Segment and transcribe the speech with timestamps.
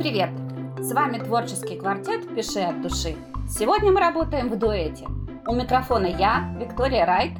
[0.00, 0.30] привет!
[0.78, 3.16] С вами творческий квартет «Пиши от души».
[3.46, 5.04] Сегодня мы работаем в дуэте.
[5.46, 7.32] У микрофона я, Виктория Райт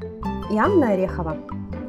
[0.53, 1.39] и Анна Орехова.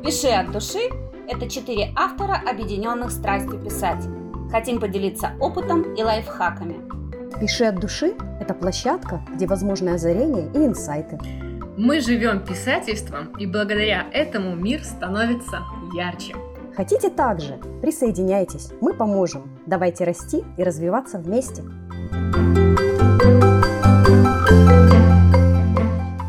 [0.01, 0.79] «Пиши от души»–
[1.27, 4.01] это четыре автора, объединенных страстью писать.
[4.49, 6.77] Хотим поделиться опытом и лайфхаками.
[7.37, 11.19] «Пиши от души»– это площадка, где возможны озарения и инсайты.
[11.75, 15.63] Мы живем писательством, и благодаря этому мир становится
[15.93, 16.33] ярче.
[16.77, 17.59] Хотите также?
[17.81, 19.43] Присоединяйтесь, мы поможем.
[19.71, 21.61] Давайте расти и развиваться вместе.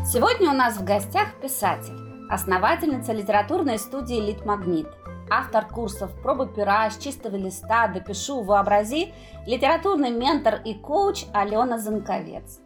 [0.05, 1.93] Сегодня у нас в гостях писатель,
[2.29, 4.87] основательница литературной студии «Литмагнит»,
[5.29, 9.13] автор курсов «Пробы пера», «С чистого листа», «Допишу», «Вообрази»,
[9.45, 12.61] литературный ментор и коуч Алена Занковец.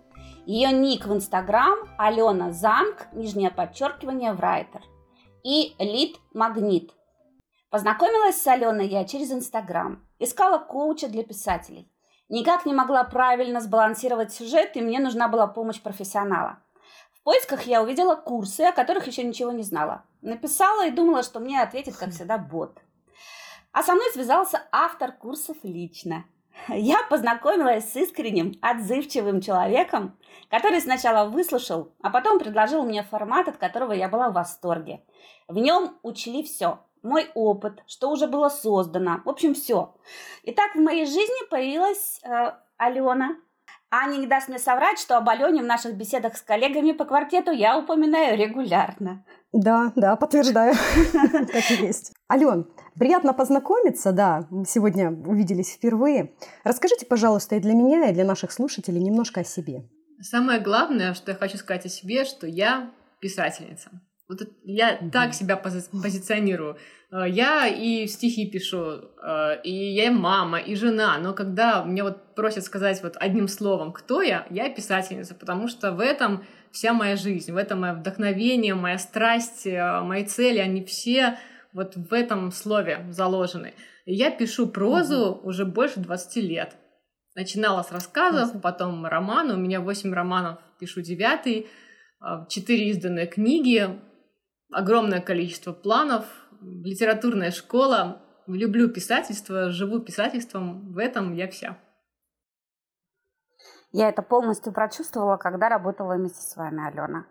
[0.45, 4.81] Ее ник в Инстаграм– Алена Занг, нижнее подчеркивание, Врайтер.
[5.43, 6.91] И Лит Магнит,
[7.71, 10.06] Познакомилась с Аленой я через Инстаграм.
[10.19, 11.91] Искала коуча для писателей.
[12.29, 16.59] Никак не могла правильно сбалансировать сюжет, и мне нужна была помощь профессионала.
[17.13, 20.03] В поисках я увидела курсы, о которых еще ничего не знала.
[20.21, 22.79] Написала и думала, что мне ответит, как всегда, бот.
[23.71, 26.25] А со мной связался автор курсов лично.
[26.67, 30.17] Я познакомилась с искренним, отзывчивым человеком,
[30.49, 35.03] который сначала выслушал, а потом предложил мне формат, от которого я была в восторге.
[35.47, 39.21] В нем учли все– мой опыт, что уже было создано.
[39.25, 39.95] В общем, все.
[40.43, 43.35] Итак, в моей жизни появилась э, Алена.
[43.89, 47.51] Аня не даст мне соврать, что об Алене в наших беседах с коллегами по квартету
[47.51, 49.23] я упоминаю регулярно.
[49.53, 50.73] Да, да, подтверждаю,
[51.13, 52.11] как и есть.
[52.29, 56.33] Ален, приятно познакомиться, да, мы сегодня увиделись впервые.
[56.65, 59.87] Расскажите, пожалуйста, и для меня, и для наших слушателей немножко о себе.
[60.21, 63.89] Самое главное, что я хочу сказать о себе, что я писательница.
[64.29, 65.11] Вот я mm-hmm.
[65.11, 66.77] так себя пози- позиционирую.
[67.11, 68.79] Э, я и стихи пишу,
[69.23, 73.47] э, и я и мама, и жена, но когда мне вот просят сказать вот одним
[73.47, 77.93] словом, кто я, я писательница, потому что в этом вся моя жизнь, в этом мое
[77.93, 81.37] вдохновение, моя страсть, э, мои цели, они все
[81.71, 83.73] вот в этом слове заложены.
[84.05, 85.41] я пишу прозу mm-hmm.
[85.43, 86.75] уже больше 20 лет.
[87.33, 88.61] Начинала с рассказов, mm-hmm.
[88.61, 91.67] потом романы, у меня 8 романов, пишу девятый,
[92.49, 93.87] 4 изданные книги,
[94.71, 96.25] огромное количество планов,
[96.61, 98.21] литературная школа.
[98.47, 101.77] Люблю писательство, живу писательством, в этом я вся.
[103.91, 107.25] Я это полностью прочувствовала, когда работала вместе с вами, Алена.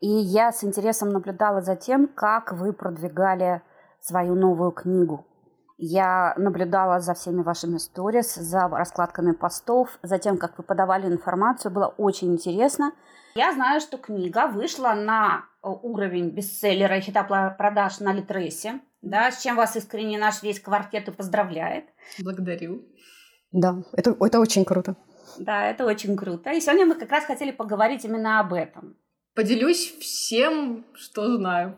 [0.00, 3.62] И я с интересом наблюдала за тем, как вы продвигали
[4.00, 5.26] свою новую книгу.
[5.78, 11.72] Я наблюдала за всеми вашими сторис, за раскладками постов, за тем, как вы подавали информацию.
[11.72, 12.92] Было очень интересно.
[13.34, 17.22] Я знаю, что книга вышла на уровень бестселлера и хита
[17.56, 21.84] продаж на Литресе, да, с чем вас искренне наш весь квартет и поздравляет.
[22.18, 22.82] Благодарю.
[23.52, 24.96] Да, это, это очень круто.
[25.38, 26.50] Да, это очень круто.
[26.50, 28.96] И сегодня мы как раз хотели поговорить именно об этом.
[29.34, 31.76] Поделюсь всем, что знаю.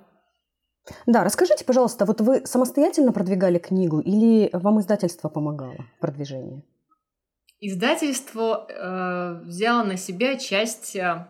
[1.07, 6.63] Да, расскажите, пожалуйста, вот вы самостоятельно продвигали книгу или вам издательство помогало в продвижении?
[7.61, 11.27] Издательство э, взяло на себя часть э,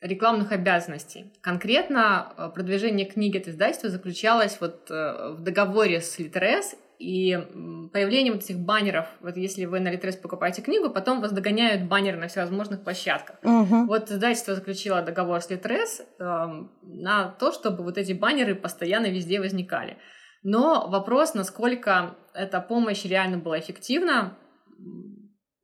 [0.00, 1.32] рекламных обязанностей.
[1.40, 7.38] Конкретно э, продвижение книги от издательства заключалось вот э, в договоре с Литрес и
[7.92, 12.18] появлением вот этих баннеров, вот если вы на Литрес покупаете книгу, потом вас догоняют баннеры
[12.18, 13.36] на всевозможных площадках.
[13.42, 13.86] Угу.
[13.86, 16.24] Вот издательство заключило договор с Литрес э,
[16.82, 19.96] на то, чтобы вот эти баннеры постоянно везде возникали.
[20.42, 24.36] Но вопрос, насколько эта помощь реально была эффективна,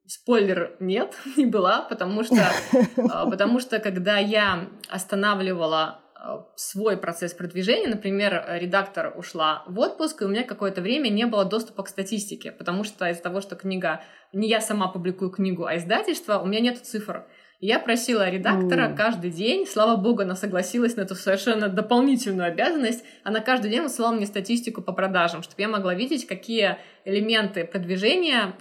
[0.06, 2.37] Спойлер, нет, не была, потому что,
[3.11, 10.22] а, потому что когда я останавливала а, свой процесс продвижения, например, редактор ушла в отпуск,
[10.22, 13.56] и у меня какое-то время не было доступа к статистике, потому что из-за того, что
[13.56, 14.03] книга,
[14.33, 17.27] не я сама публикую книгу, а издательство, у меня нет цифр.
[17.59, 18.97] Я просила редактора mm.
[18.97, 24.12] каждый день, слава богу, она согласилась на эту совершенно дополнительную обязанность, она каждый день высылала
[24.12, 26.76] мне статистику по продажам, чтобы я могла видеть, какие
[27.06, 28.55] элементы продвижения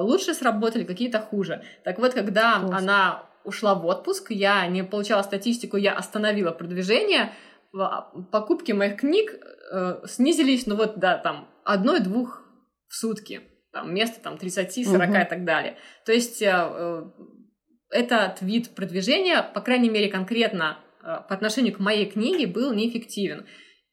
[0.00, 1.62] лучше сработали, какие-то хуже.
[1.84, 2.82] Так вот, когда Класс.
[2.82, 7.32] она ушла в отпуск, я не получала статистику, я остановила продвижение,
[7.78, 8.02] а,
[8.32, 9.34] покупки моих книг
[9.72, 12.42] э, снизились, ну вот, да, там, одной-двух
[12.88, 13.42] в сутки,
[13.72, 15.14] там, вместо там 30-40 угу.
[15.16, 15.76] и так далее.
[16.06, 17.04] То есть э, э,
[17.90, 23.46] этот вид продвижения, по крайней мере, конкретно э, по отношению к моей книге, был неэффективен.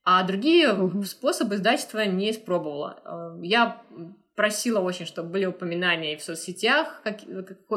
[0.03, 1.03] А другие угу.
[1.03, 3.01] способы издательства не испробовала.
[3.03, 3.81] Э, я
[4.41, 7.19] просила очень, чтобы были упоминания и в соцсетях как,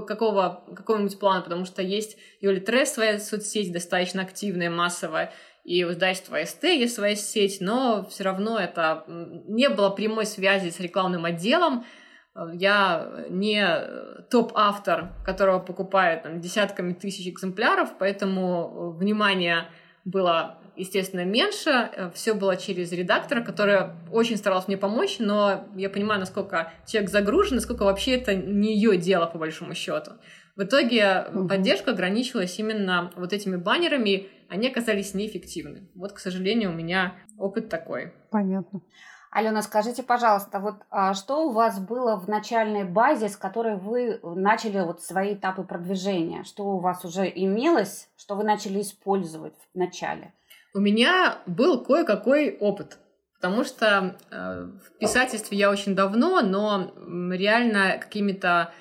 [0.07, 5.31] какого, какого-нибудь плана, потому что есть и у Литрес своя соцсеть достаточно активная, массовая,
[5.65, 10.71] и у издательства СТ есть своя сеть, но все равно это не было прямой связи
[10.71, 11.85] с рекламным отделом,
[12.55, 13.69] Я не
[14.31, 19.67] топ-автор, которого покупают там, десятками тысяч экземпляров, поэтому внимание
[20.07, 22.11] было естественно, меньше.
[22.15, 27.57] Все было через редактора, которая очень старалась мне помочь, но я понимаю, насколько человек загружен,
[27.57, 30.13] насколько вообще это не ее дело, по большому счету.
[30.57, 31.49] В итоге угу.
[31.49, 35.89] поддержка ограничилась именно вот этими баннерами, они оказались неэффективны.
[35.95, 38.13] Вот, к сожалению, у меня опыт такой.
[38.31, 38.83] Понятно.
[39.33, 44.21] Алена, скажите, пожалуйста, вот а что у вас было в начальной базе, с которой вы
[44.23, 46.45] начали вот свои этапы продвижения?
[46.45, 50.33] Что у вас уже имелось, что вы начали использовать в начале?
[50.75, 52.99] У меня был кое-какой опыт,
[53.41, 56.93] потому что э, в писательстве я очень давно, но
[57.33, 58.73] реально какими-то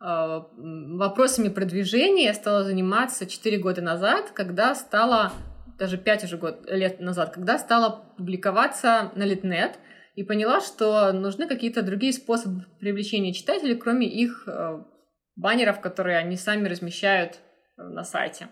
[0.00, 5.32] э, вопросами продвижения я стала заниматься 4 года назад, когда стала,
[5.78, 9.78] даже 5 уже год, лет назад, когда стала публиковаться на Литнет–
[10.14, 14.82] и поняла, что нужны какие-то другие способы привлечения читателей, кроме их э,
[15.36, 17.38] баннеров, которые они сами размещают
[17.76, 18.48] на сайте.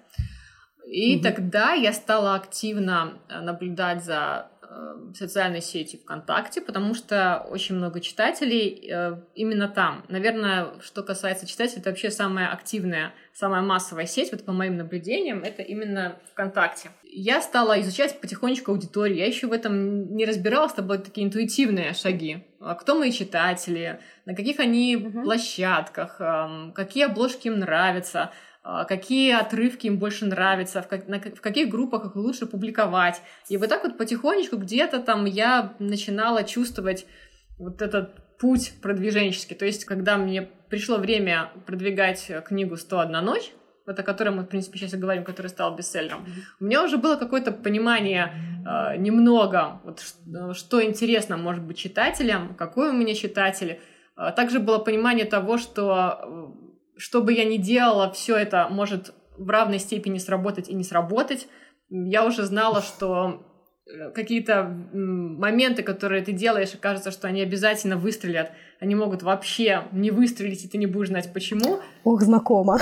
[0.86, 1.22] И угу.
[1.22, 8.00] тогда я стала активно э, наблюдать за э, социальной сети ВКонтакте, потому что очень много
[8.00, 10.04] читателей э, именно там.
[10.08, 15.44] Наверное, что касается читателей, это вообще самая активная, самая массовая сеть, вот по моим наблюдениям,
[15.44, 16.90] это именно ВКонтакте.
[17.04, 21.92] Я стала изучать потихонечку аудиторию, я еще в этом не разбиралась, это были такие интуитивные
[21.94, 22.44] шаги.
[22.60, 25.22] А кто мои читатели, на каких они угу.
[25.22, 28.30] площадках, э, какие обложки им нравятся,
[28.62, 33.22] какие отрывки им больше нравятся, в, как, на, в каких группах их лучше публиковать.
[33.48, 37.06] И вот так вот потихонечку где-то там я начинала чувствовать
[37.58, 39.56] вот этот путь продвиженческий.
[39.56, 43.52] То есть, когда мне пришло время продвигать книгу «101 ночь»,
[43.86, 46.24] вот о которой мы, в принципе, сейчас и говорим, который стал бестселлером,
[46.60, 48.32] у меня уже было какое-то понимание
[48.64, 53.80] э, немного, вот, что, что интересно может быть читателям, какой у меня читатель.
[54.16, 56.54] Э, также было понимание того, что
[57.00, 61.48] что бы я ни делала, все это может в равной степени сработать и не сработать.
[61.88, 63.42] Я уже знала, что
[63.86, 69.84] э, какие-то моменты, которые ты делаешь, и кажется, что они обязательно выстрелят, они могут вообще
[69.92, 71.80] не выстрелить, и ты не будешь знать почему.
[72.02, 72.80] Ох, знакомо.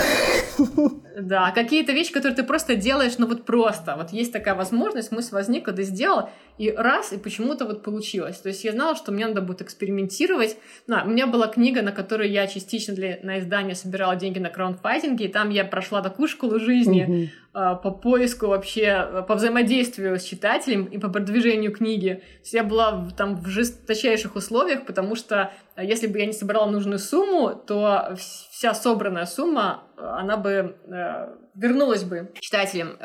[1.21, 3.95] Да, какие-то вещи, которые ты просто делаешь, ну вот просто.
[3.97, 8.37] Вот есть такая возможность, мысль возникла, ты сделал, и раз, и почему-то вот получилось.
[8.37, 10.57] То есть я знала, что мне надо будет экспериментировать.
[10.87, 14.49] Ну, у меня была книга, на которую я частично для, на издание собирала деньги на
[14.49, 20.23] краундфайтинге, и там я прошла такую школу жизни э, по поиску вообще, по взаимодействию с
[20.23, 22.21] читателем и по продвижению книги.
[22.21, 26.69] То есть я была там в жесточайших условиях, потому что если бы я не собирала
[26.69, 32.97] нужную сумму, то вся собранная сумма, э, она бы э, вернулась бы читателям.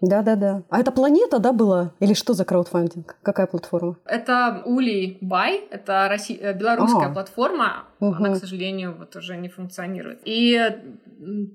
[0.00, 0.62] Да-да-да.
[0.70, 1.92] А это планета, да, была?
[2.00, 3.16] Или что за краудфандинг?
[3.22, 3.96] Какая платформа?
[4.04, 7.12] Это Ули Бай, это Россия, э, белорусская а.
[7.12, 7.84] платформа.
[8.00, 8.14] Угу.
[8.14, 10.20] Она, к сожалению, вот уже не функционирует.
[10.24, 10.60] И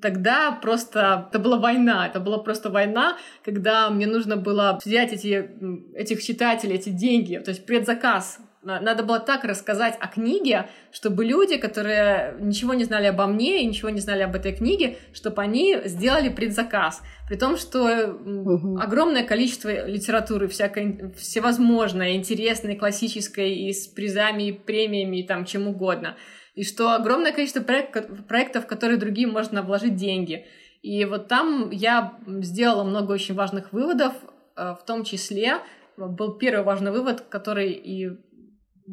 [0.02, 5.52] тогда просто это была война, это была просто война, когда мне нужно было взять эти,
[5.96, 11.58] этих читателей, эти деньги, то есть предзаказ надо было так рассказать о книге, чтобы люди,
[11.58, 15.78] которые ничего не знали обо мне и ничего не знали об этой книге, чтобы они
[15.86, 17.02] сделали предзаказ.
[17.28, 18.78] При том, что угу.
[18.80, 25.68] огромное количество литературы всякой, всевозможной, интересной, классической, и с призами, и премиями, и там чем
[25.68, 26.16] угодно.
[26.54, 30.46] И что огромное количество проект, проектов, в которые другим можно вложить деньги.
[30.82, 34.14] И вот там я сделала много очень важных выводов,
[34.56, 35.62] э, в том числе
[35.98, 38.10] был первый важный вывод, который и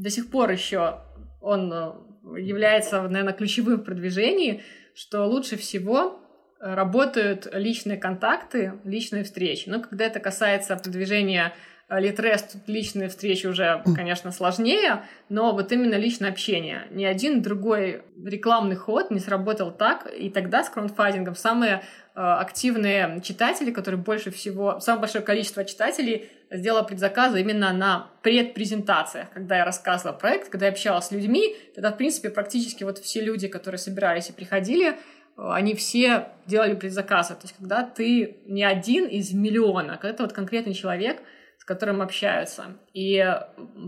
[0.02, 1.00] до сих пор еще
[1.40, 1.92] он э,
[2.40, 4.62] является, наверное, ключевым в продвижении,
[4.94, 6.20] что лучше всего
[6.60, 9.68] работают личные контакты, личные встречи.
[9.68, 11.54] Но когда это касается продвижения
[11.88, 16.86] э, Литрес, тут личные встречи уже, конечно, сложнее, но вот именно личное общение.
[16.90, 21.80] Ни один другой рекламный ход не сработал так, и тогда с краундфандингом самые э,
[22.18, 29.58] активные читатели, которые больше всего, самое большое количество читателей сделала предзаказы именно на предпрезентациях, когда
[29.58, 33.46] я рассказывала проект, когда я общалась с людьми, тогда, в принципе, практически вот все люди,
[33.46, 34.96] которые собирались и приходили,
[35.36, 37.34] они все делали предзаказы.
[37.34, 41.22] То есть, когда ты не один из миллиона, когда это вот конкретный человек,
[41.58, 42.78] с которым общаются.
[42.94, 43.24] И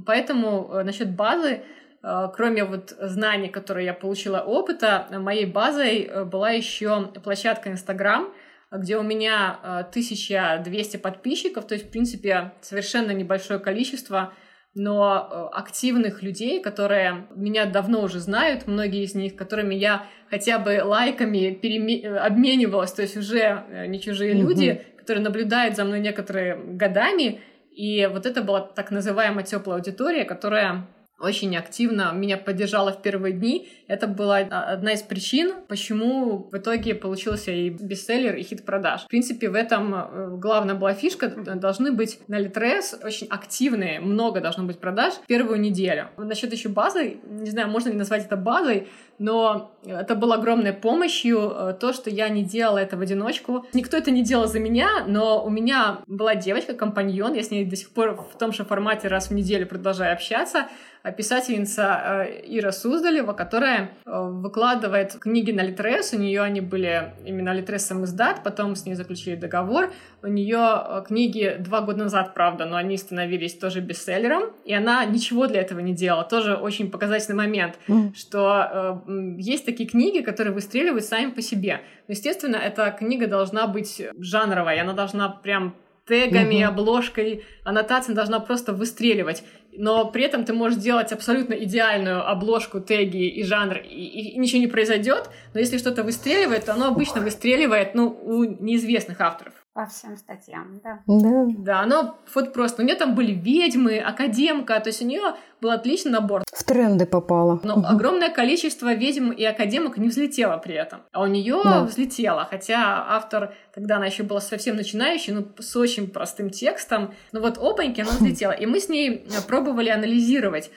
[0.06, 1.62] поэтому э, насчет базы, э,
[2.02, 8.32] кроме вот знаний, которые я получила опыта, моей базой э, была еще площадка Инстаграм,
[8.70, 9.58] где у меня
[9.90, 14.32] 1200 э, подписчиков, то есть, в принципе, совершенно небольшое количество,
[14.74, 20.58] но э, активных людей, которые меня давно уже знают, многие из них, которыми я хотя
[20.60, 22.00] бы лайками переме...
[22.02, 24.48] Э, обменивалась, то есть уже не чужие угу.
[24.48, 27.40] люди, которые наблюдают за мной некоторые годами,
[27.72, 30.86] и вот это была так называемая теплая аудитория, которая
[31.20, 33.68] очень активно меня поддержала в первые дни.
[33.86, 39.02] Это была одна из причин, почему в итоге получился и бестселлер, и хит продаж.
[39.02, 41.28] В принципе, в этом э, главная была фишка.
[41.28, 46.08] Должны быть на Литрес очень активные, много должно быть продаж в первую неделю.
[46.16, 48.88] Насчет еще базы, не знаю, можно ли назвать это базой,
[49.20, 53.66] но это было огромной помощью, э, то, что я не делала это в одиночку.
[53.74, 57.66] Никто это не делал за меня, но у меня была девочка, компаньон, я с ней
[57.66, 60.68] до сих пор в том же формате раз в неделю продолжаю общаться,
[61.16, 66.12] писательница э, Ира Суздалева, которая э, выкладывает книги на Литрес.
[66.12, 69.92] У нее они были именно Литрес сам издат, потом с ней заключили договор.
[70.22, 75.46] У нее книги два года назад, правда, но они становились тоже бестселлером, и она ничего
[75.46, 76.24] для этого не делала.
[76.24, 78.14] Тоже очень показательный момент, mm.
[78.14, 79.02] что
[79.38, 81.80] есть такие книги, которые выстреливают сами по себе.
[82.08, 85.76] Но, естественно, эта книга должна быть жанровой, она должна прям
[86.06, 86.64] тегами, mm-hmm.
[86.64, 93.28] обложкой, аннотация должна просто выстреливать но при этом ты можешь сделать абсолютно идеальную обложку, теги
[93.28, 95.30] и жанр, и, и ничего не произойдет.
[95.54, 99.54] Но если что-то выстреливает, то оно обычно выстреливает ну, у неизвестных авторов.
[99.72, 100.98] По всем статьям, да.
[101.06, 101.46] Да.
[101.58, 102.82] Да, оно вот просто.
[102.82, 106.42] У нее там были ведьмы, академка, то есть у нее был отличный набор.
[106.52, 107.60] В тренды попало.
[107.62, 107.86] Но угу.
[107.86, 111.02] огромное количество ведьм и академок не взлетело при этом.
[111.12, 111.84] А у нее да.
[111.84, 117.14] взлетело, хотя автор, тогда она еще была совсем начинающей, ну, с очень простым текстом.
[117.30, 118.52] Но вот опаньки, она взлетела.
[118.52, 120.72] И мы с ней пробовали анализировать,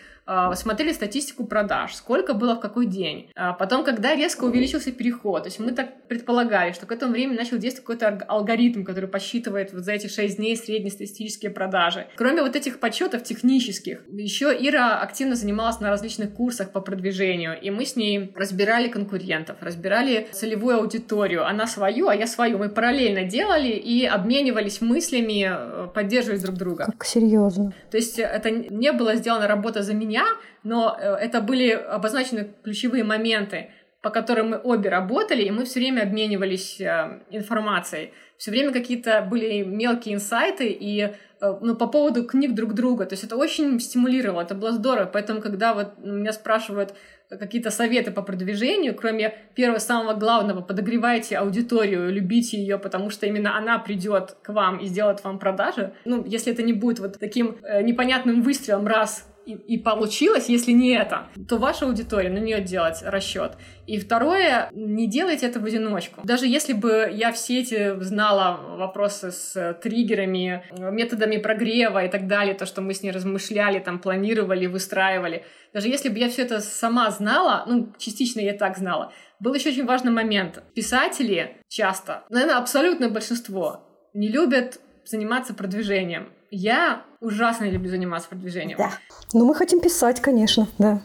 [0.56, 3.30] смотрели статистику продаж, сколько было в какой день.
[3.36, 7.38] А потом, когда резко увеличился переход, то есть мы так предполагали, что к этому времени
[7.38, 12.08] начал действовать какой-то алгоритм, который подсчитывает вот за эти 6 дней среднестатистические продажи.
[12.16, 17.70] Кроме вот этих подсчетов технических, еще Ира активно занималась на различных курсах по продвижению, и
[17.70, 22.58] мы с ней разбирали конкурентов, разбирали целевую аудиторию, она свою, а я свою.
[22.58, 26.86] Мы параллельно делали и обменивались мыслями, э, поддерживали друг друга.
[26.86, 27.74] Как серьезно.
[27.92, 30.26] То есть это не было сделано работа за меня, меня,
[30.64, 35.80] но э, это были обозначены ключевые моменты, по которым мы обе работали, и мы все
[35.80, 38.12] время обменивались э, информацией.
[38.38, 43.06] Все время какие-то были мелкие инсайты и э, ну, по поводу книг друг друга.
[43.06, 45.10] То есть это очень стимулировало, это было здорово.
[45.12, 46.94] Поэтому, когда вот меня спрашивают
[47.30, 53.58] какие-то советы по продвижению, кроме первого самого главного, подогревайте аудиторию, любите ее, потому что именно
[53.58, 55.94] она придет к вам и сделает вам продажи.
[56.06, 60.96] Ну, если это не будет вот таким непонятным выстрелом раз и, и получилось, если не
[60.96, 63.54] это, то ваша аудитория, на нее делать расчет.
[63.88, 66.22] И второе, не делайте это в одиночку.
[66.24, 72.56] Даже если бы я все эти знала вопросы с триггерами, методами прогрева и так далее,
[72.56, 76.62] то, что мы с ней размышляли, там, планировали, выстраивали, даже если бы я все это
[76.62, 80.64] сама знала, ну, частично я так знала, был еще очень важный момент.
[80.76, 86.32] Писатели часто, наверное, абсолютное большинство, не любят заниматься продвижением.
[86.56, 88.78] Я ужасно люблю заниматься продвижением.
[88.78, 88.92] Да.
[89.34, 91.02] Ну, мы хотим писать, конечно, да.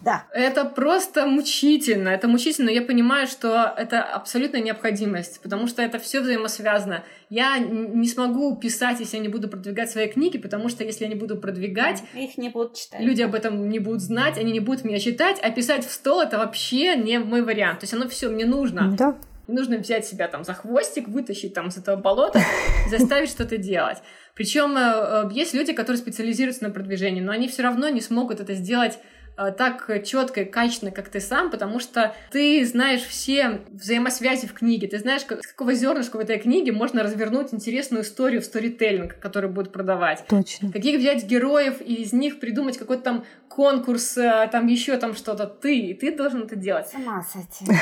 [0.00, 0.24] Да.
[0.32, 2.08] Это просто мучительно.
[2.08, 2.70] Это мучительно.
[2.70, 7.04] Я понимаю, что это абсолютная необходимость, потому что это все взаимосвязано.
[7.28, 11.10] Я не смогу писать, если я не буду продвигать свои книги, потому что если я
[11.10, 13.02] не буду продвигать, их не будут читать.
[13.02, 16.22] Люди об этом не будут знать, они не будут меня читать, а писать в стол
[16.22, 17.80] это вообще не мой вариант.
[17.80, 18.94] То есть оно все мне нужно.
[18.96, 19.16] Да.
[19.48, 22.38] Нужно взять себя там за хвостик, вытащить там из этого болота
[22.86, 23.98] и заставить что-то делать.
[24.38, 28.38] Причем э, э, есть люди, которые специализируются на продвижении, но они все равно не смогут
[28.38, 29.00] это сделать
[29.36, 34.52] э, так четко и качественно, как ты сам, потому что ты знаешь все взаимосвязи в
[34.52, 38.44] книге, ты знаешь, как, с какого зернышка в этой книге можно развернуть интересную историю в
[38.44, 40.24] сторителлинг, который будет продавать.
[40.28, 40.70] Точно.
[40.70, 44.16] Каких взять героев и из них придумать какой-то там конкурс,
[44.52, 45.46] там еще там что-то.
[45.46, 46.86] Ты, и ты должен это делать.
[46.86, 47.74] Сама с этим.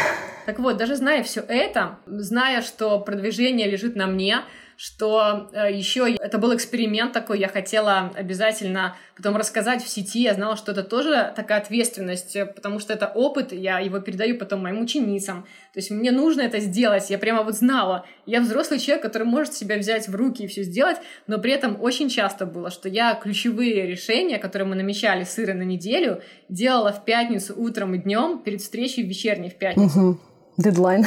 [0.47, 4.39] Так вот, даже зная все это, зная, что продвижение лежит на мне,
[4.77, 10.35] что э, еще это был эксперимент такой, я хотела обязательно потом рассказать в сети, я
[10.35, 14.63] знала, что это тоже такая ответственность, э, потому что это опыт, я его передаю потом
[14.63, 15.43] моим ученицам,
[15.73, 19.55] то есть мне нужно это сделать, я прямо вот знала, я взрослый человек, который может
[19.55, 23.15] себя взять в руки и все сделать, но при этом очень часто было, что я
[23.15, 28.41] ключевые решения, которые мы намечали с Ирой на неделю, делала в пятницу утром и днем
[28.41, 30.01] перед встречей в вечерней в пятницу.
[30.01, 30.21] Угу
[30.57, 31.05] дедлайн.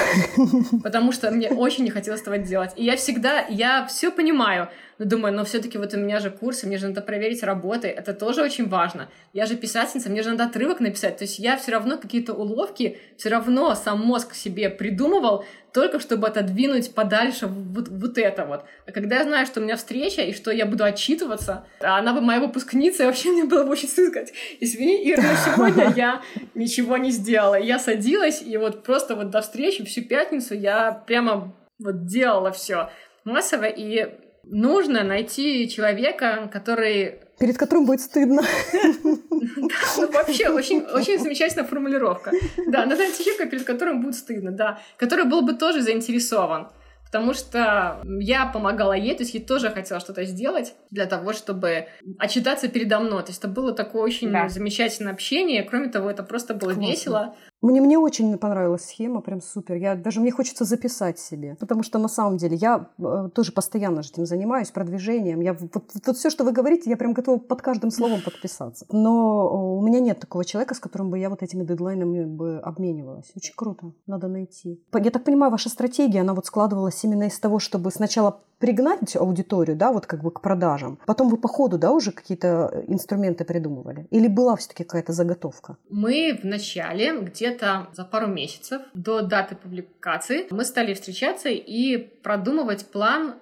[0.83, 2.71] Потому что мне очень не хотелось этого делать.
[2.75, 6.67] И я всегда, я все понимаю, но думаю, но все-таки вот у меня же курсы,
[6.67, 9.09] мне же надо проверить работы, это тоже очень важно.
[9.31, 11.17] Я же писательница, мне же надо отрывок написать.
[11.17, 16.27] То есть я все равно какие-то уловки, все равно сам мозг себе придумывал, только чтобы
[16.27, 18.65] отодвинуть подальше вот, вот это вот.
[18.87, 22.11] А когда я знаю, что у меня встреча и что я буду отчитываться, а она
[22.11, 25.93] бы моя выпускница, и вообще мне было бы очень стыдно сказать, извини, Ира, но сегодня
[25.95, 26.21] я
[26.55, 27.55] ничего не сделала.
[27.55, 32.89] я садилась, и вот просто вот до встречи всю пятницу я прямо вот делала все
[33.23, 34.09] массово, и
[34.49, 38.41] нужно найти человека, который перед которым будет стыдно.
[40.11, 42.31] вообще очень, очень замечательная формулировка.
[42.67, 46.67] Да, надо найти человека, перед которым будет стыдно, да, который был бы тоже заинтересован
[47.11, 51.87] потому что я помогала ей, то есть ей тоже хотела что-то сделать для того, чтобы
[52.19, 53.23] отчитаться передо мной.
[53.23, 54.47] То есть это было такое очень да.
[54.47, 55.63] замечательное общение.
[55.63, 56.91] Кроме того, это просто было Классно.
[56.91, 57.35] весело.
[57.61, 59.75] Мне, мне очень понравилась схема, прям супер.
[59.75, 63.99] Я, даже мне хочется записать себе, потому что на самом деле я э, тоже постоянно
[63.99, 65.41] этим занимаюсь, продвижением.
[65.41, 68.85] Я, вот, вот, вот все, что вы говорите, я прям готова под каждым словом подписаться.
[68.91, 73.29] Но у меня нет такого человека, с которым бы я вот этими дедлайнами бы обменивалась.
[73.35, 74.81] Очень круто, надо найти.
[74.93, 79.75] Я так понимаю, ваша стратегия, она вот складывалась именно из того, чтобы сначала пригнать аудиторию,
[79.75, 80.99] да, вот как бы к продажам.
[81.05, 84.07] Потом вы по ходу, да, уже какие-то инструменты придумывали?
[84.11, 85.77] Или была все-таки какая-то заготовка?
[85.89, 92.85] Мы в начале, где-то за пару месяцев до даты публикации, мы стали встречаться и продумывать
[92.85, 93.35] план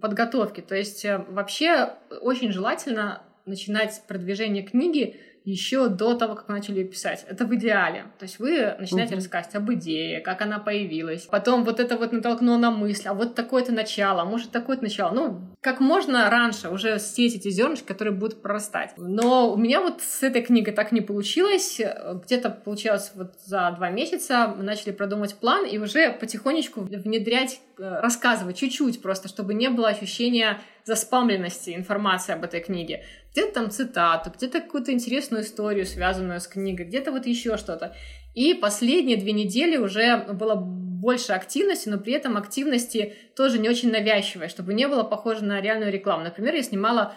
[0.00, 0.60] подготовки.
[0.60, 5.16] То есть э, вообще очень желательно начинать продвижение книги
[5.50, 7.24] еще до того, как вы начали ее писать.
[7.28, 8.04] Это в идеале.
[8.18, 9.20] То есть вы начинаете угу.
[9.20, 11.22] рассказывать об идее, как она появилась.
[11.22, 15.12] Потом вот это вот натолкнуло на мысль, а вот такое-то начало, а может такое-то начало.
[15.12, 18.94] Ну, как можно раньше уже сеять эти зернышки, которые будут прорастать.
[18.96, 21.80] Но у меня вот с этой книгой так не получилось.
[22.24, 28.00] Где-то получалось вот за два месяца мы начали продумать план и уже потихонечку внедрять, э,
[28.00, 33.04] рассказывать чуть-чуть просто, чтобы не было ощущения заспамленности информации об этой книге.
[33.32, 37.94] Где-то там цитату, где-то какую-то интересную историю, связанную с книгой, где-то вот еще что-то.
[38.34, 40.54] И последние две недели уже было
[41.00, 45.60] больше активности, но при этом активности тоже не очень навязчивой, чтобы не было похоже на
[45.60, 46.24] реальную рекламу.
[46.24, 47.14] Например, я снимала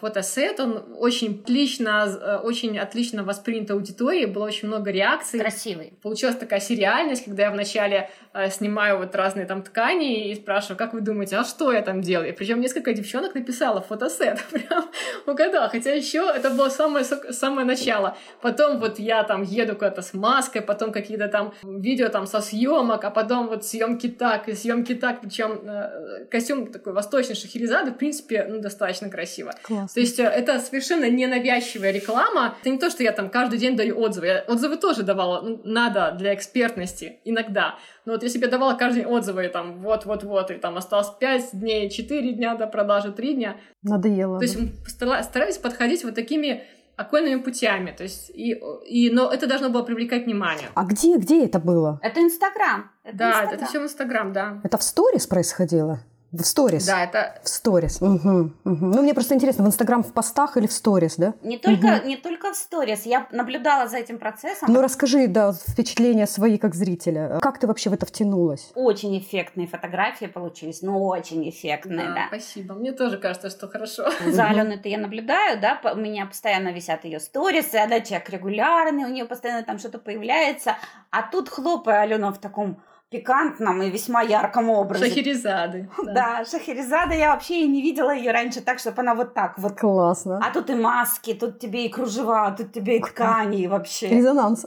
[0.00, 5.40] фотосет, он очень отлично, э, очень отлично воспринят аудиторией, было очень много реакций.
[5.40, 5.92] Красивый.
[6.02, 10.92] Получилась такая сериальность, когда я вначале э, снимаю вот разные там ткани и спрашиваю, как
[10.92, 12.34] вы думаете, а что я там делаю?
[12.34, 14.90] Причем несколько девчонок написала фотосет, прям
[15.26, 18.16] угадала, хотя еще это было самое, самое начало.
[18.40, 23.04] Потом вот я там еду куда-то с маской, потом какие-то там видео там со съемок,
[23.04, 27.96] а потом вот съемки так и съемки так, причем э, костюм такой восточный шахерезады, в
[27.96, 29.52] принципе, ну, достаточно красиво.
[29.62, 29.88] Классно.
[29.94, 32.56] То есть э, это совершенно ненавязчивая реклама.
[32.60, 34.26] Это не то, что я там каждый день даю отзывы.
[34.26, 37.76] Я отзывы тоже давала, ну, надо для экспертности иногда.
[38.04, 41.90] Но вот я себе давала каждый день отзывы, там, вот-вот-вот, и там осталось 5 дней,
[41.90, 43.56] 4 дня до продажи, 3 дня.
[43.82, 44.38] Надоело.
[44.38, 46.64] То есть стараюсь подходить вот такими
[47.00, 47.94] окольными путями.
[47.96, 50.68] То есть, и, и, но это должно было привлекать внимание.
[50.74, 51.98] А где, где это было?
[52.02, 52.90] Это Инстаграм.
[53.04, 53.54] Да, Instagram.
[53.54, 54.60] это все в Инстаграм, да.
[54.64, 56.00] Это в сторис происходило?
[56.32, 56.86] В сторис?
[56.86, 57.40] Да, это...
[57.42, 58.00] В сторис.
[58.00, 58.50] Угу, угу.
[58.64, 61.34] Ну, мне просто интересно, в Инстаграм в постах или в сторис, да?
[61.42, 62.06] Не только, угу.
[62.06, 63.04] не только в сторис.
[63.04, 64.72] Я наблюдала за этим процессом.
[64.72, 67.38] Ну, расскажи, да, впечатления свои как зрителя.
[67.40, 68.70] Как ты вообще в это втянулась?
[68.76, 72.14] Очень эффектные фотографии получились, ну, очень эффектные, да.
[72.14, 72.26] да.
[72.28, 72.74] Спасибо.
[72.74, 74.08] Мне тоже кажется, что хорошо.
[74.28, 79.08] За Аленой-то я наблюдаю, да, у меня постоянно висят ее сторисы, она человек регулярный, у
[79.08, 80.76] нее постоянно там что-то появляется.
[81.10, 82.80] А тут хлопая Алена в таком
[83.10, 85.06] пикантном и весьма ярком образе.
[85.06, 85.88] Шахерезады.
[86.10, 86.14] Да.
[86.14, 89.78] да, Шахерезада, я вообще и не видела ее раньше так, чтобы она вот так вот.
[89.78, 90.40] Классно.
[90.42, 94.08] А тут и маски, тут тебе и кружева, тут тебе и ткани и вообще.
[94.08, 94.66] Резонанс.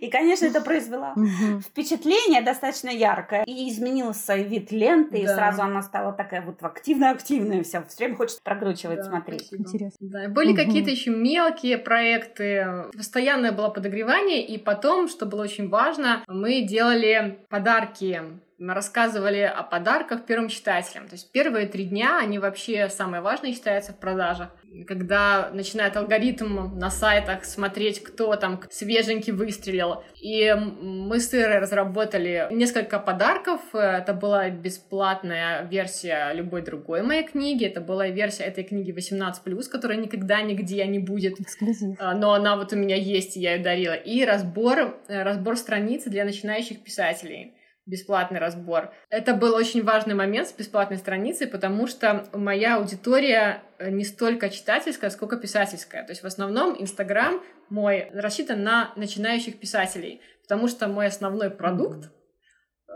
[0.00, 1.14] И, конечно, это произвело
[1.60, 3.44] впечатление достаточно яркое.
[3.44, 7.82] И изменился вид ленты, и сразу она стала такая вот активная-активная вся.
[7.88, 9.48] Все время хочется прокручивать, смотреть.
[9.52, 9.98] Интересно.
[10.00, 12.90] Да, были какие-то еще мелкие проекты.
[12.96, 18.22] Постоянное было подогревание, и потом, что было очень важно, мы делали подарки,
[18.58, 21.08] мы рассказывали о подарках первым читателям.
[21.08, 24.48] То есть первые три дня, они вообще самые важные считаются в продажах.
[24.86, 30.04] Когда начинает алгоритм на сайтах смотреть, кто там свеженький выстрелил.
[30.20, 33.60] И мы с Ирой разработали несколько подарков.
[33.72, 37.64] Это была бесплатная версия любой другой моей книги.
[37.64, 41.40] Это была версия этой книги 18+, которая никогда нигде не будет.
[41.40, 41.96] Эксклюзив.
[41.98, 43.94] А, но она вот у меня есть, и я ее дарила.
[43.94, 47.54] И разбор, э, разбор страницы для начинающих писателей
[47.90, 48.92] бесплатный разбор.
[49.10, 54.48] Это был очень важный момент с бесплатной страницей, потому что моя аудитория э, не столько
[54.48, 56.04] читательская, сколько писательская.
[56.04, 62.10] То есть в основном Инстаграм мой рассчитан на начинающих писателей, потому что мой основной продукт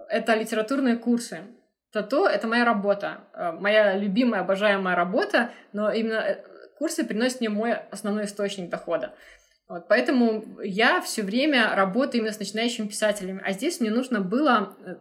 [0.08, 1.40] это литературные курсы.
[1.92, 6.44] То-то это моя работа, э, моя любимая, обожаемая работа, но именно э,
[6.78, 9.14] курсы приносят мне мой основной источник дохода.
[9.66, 13.42] Вот, поэтому я все время работаю именно с начинающими писателями.
[13.44, 14.96] А здесь мне нужно было э,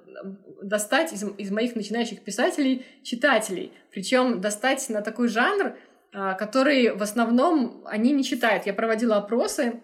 [0.63, 3.73] достать из, из моих начинающих писателей читателей.
[3.91, 5.75] Причем достать на такой жанр,
[6.13, 8.65] а, который в основном они не читают.
[8.65, 9.81] Я проводила опросы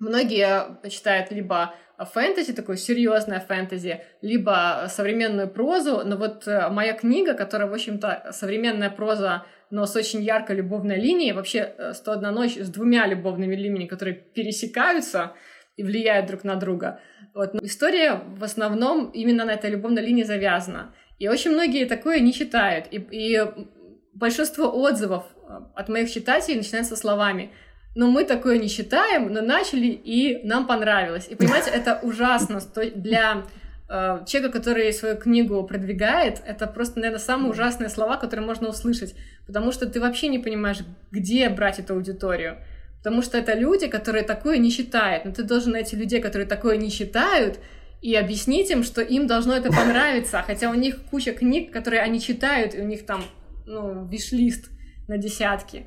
[0.00, 7.34] Многие читают либо фэнтези, такое серьезное фэнтези, либо современную прозу, но вот э, моя книга,
[7.34, 12.56] которая, в общем-то, современная проза, но с очень яркой любовной линией, вообще «101 э, ночь»
[12.56, 15.32] с двумя любовными линиями, которые пересекаются
[15.76, 17.00] и влияют друг на друга.
[17.34, 17.54] Вот.
[17.54, 20.94] Но история в основном именно на этой любовной линии завязана.
[21.18, 22.86] И очень многие такое не читают.
[22.90, 23.40] И, и
[24.12, 27.50] большинство отзывов э, от моих читателей начинается словами
[27.94, 31.26] но мы такое не считаем, но начали, и нам понравилось.
[31.28, 32.60] И понимаете, это ужасно
[32.94, 33.42] для
[33.90, 39.72] человека, который свою книгу продвигает, это просто, наверное, самые ужасные слова, которые можно услышать, потому
[39.72, 40.78] что ты вообще не понимаешь,
[41.10, 42.58] где брать эту аудиторию.
[42.98, 45.24] Потому что это люди, которые такое не считают.
[45.24, 47.58] Но ты должен найти людей, которые такое не считают,
[48.00, 50.42] и объяснить им, что им должно это понравиться.
[50.46, 53.24] Хотя у них куча книг, которые они читают, и у них там,
[53.66, 54.70] ну, виш-лист
[55.08, 55.86] на десятки.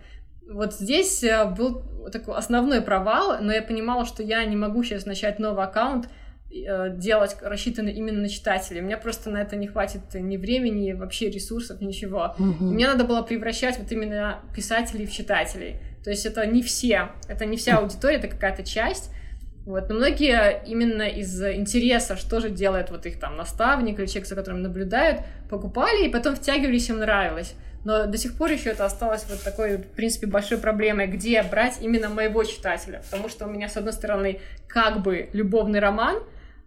[0.50, 5.06] Вот здесь э, был такой основной провал, но я понимала, что я не могу сейчас
[5.06, 6.10] начать новый аккаунт, э,
[6.98, 8.82] делать рассчитанный именно на читателей.
[8.82, 12.36] У меня просто на это не хватит ни времени, вообще ресурсов, ничего.
[12.38, 12.66] Угу.
[12.66, 15.78] Мне надо было превращать вот именно писателей в читателей.
[16.04, 19.10] То есть это не все, это не вся аудитория, это какая-то часть.
[19.66, 19.90] Вот.
[19.90, 24.36] Но многие именно из интереса, что же делает вот их там наставник или человек, за
[24.36, 29.26] которым наблюдают, покупали и потом втягивались, им нравилось но до сих пор еще это осталось
[29.30, 33.68] вот такой, в принципе, большой проблемой, где брать именно моего читателя, потому что у меня,
[33.68, 36.24] с одной стороны, как бы любовный роман,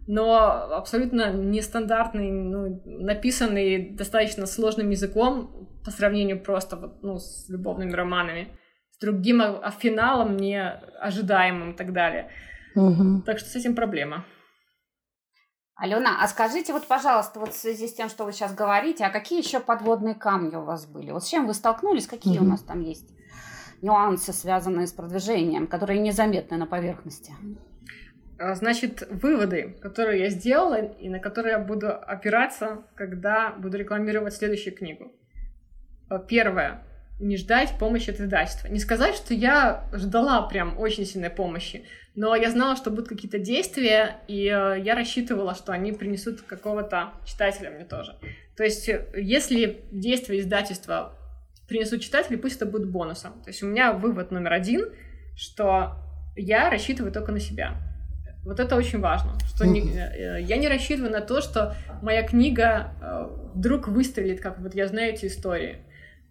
[0.07, 7.91] но абсолютно нестандартный, ну, написанный достаточно сложным языком по сравнению просто вот, ну, с любовными
[7.91, 8.57] романами,
[8.91, 12.31] с другим а, финалом неожидаемым и так далее.
[12.75, 13.23] Угу.
[13.25, 14.25] Так что с этим проблема.
[15.75, 19.09] Алена, а скажите вот, пожалуйста, вот в связи с тем, что вы сейчас говорите, а
[19.09, 21.11] какие еще подводные камни у вас были?
[21.11, 22.43] Вот с чем вы столкнулись, какие mm-hmm.
[22.43, 23.11] у нас там есть
[23.81, 27.33] нюансы, связанные с продвижением, которые незаметны на поверхности?
[28.39, 34.33] А, значит, выводы, которые я сделала и на которые я буду опираться, когда буду рекламировать
[34.33, 35.11] следующую книгу.
[36.09, 36.83] А, первое
[37.19, 38.67] не ждать помощи от издательства.
[38.67, 41.83] Не сказать, что я ждала прям очень сильной помощи,
[42.15, 47.13] но я знала, что будут какие-то действия, и э, я рассчитывала, что они принесут какого-то
[47.25, 48.15] читателя мне тоже.
[48.55, 51.13] То есть, э, если действия издательства
[51.67, 53.41] принесут читателей, пусть это будет бонусом.
[53.41, 54.85] То есть у меня вывод номер один,
[55.35, 55.95] что
[56.35, 57.86] я рассчитываю только на себя.
[58.47, 62.91] Вот это очень важно, что не, э, я не рассчитываю на то, что моя книга
[63.53, 65.83] вдруг выстрелит, как вот я знаю эти истории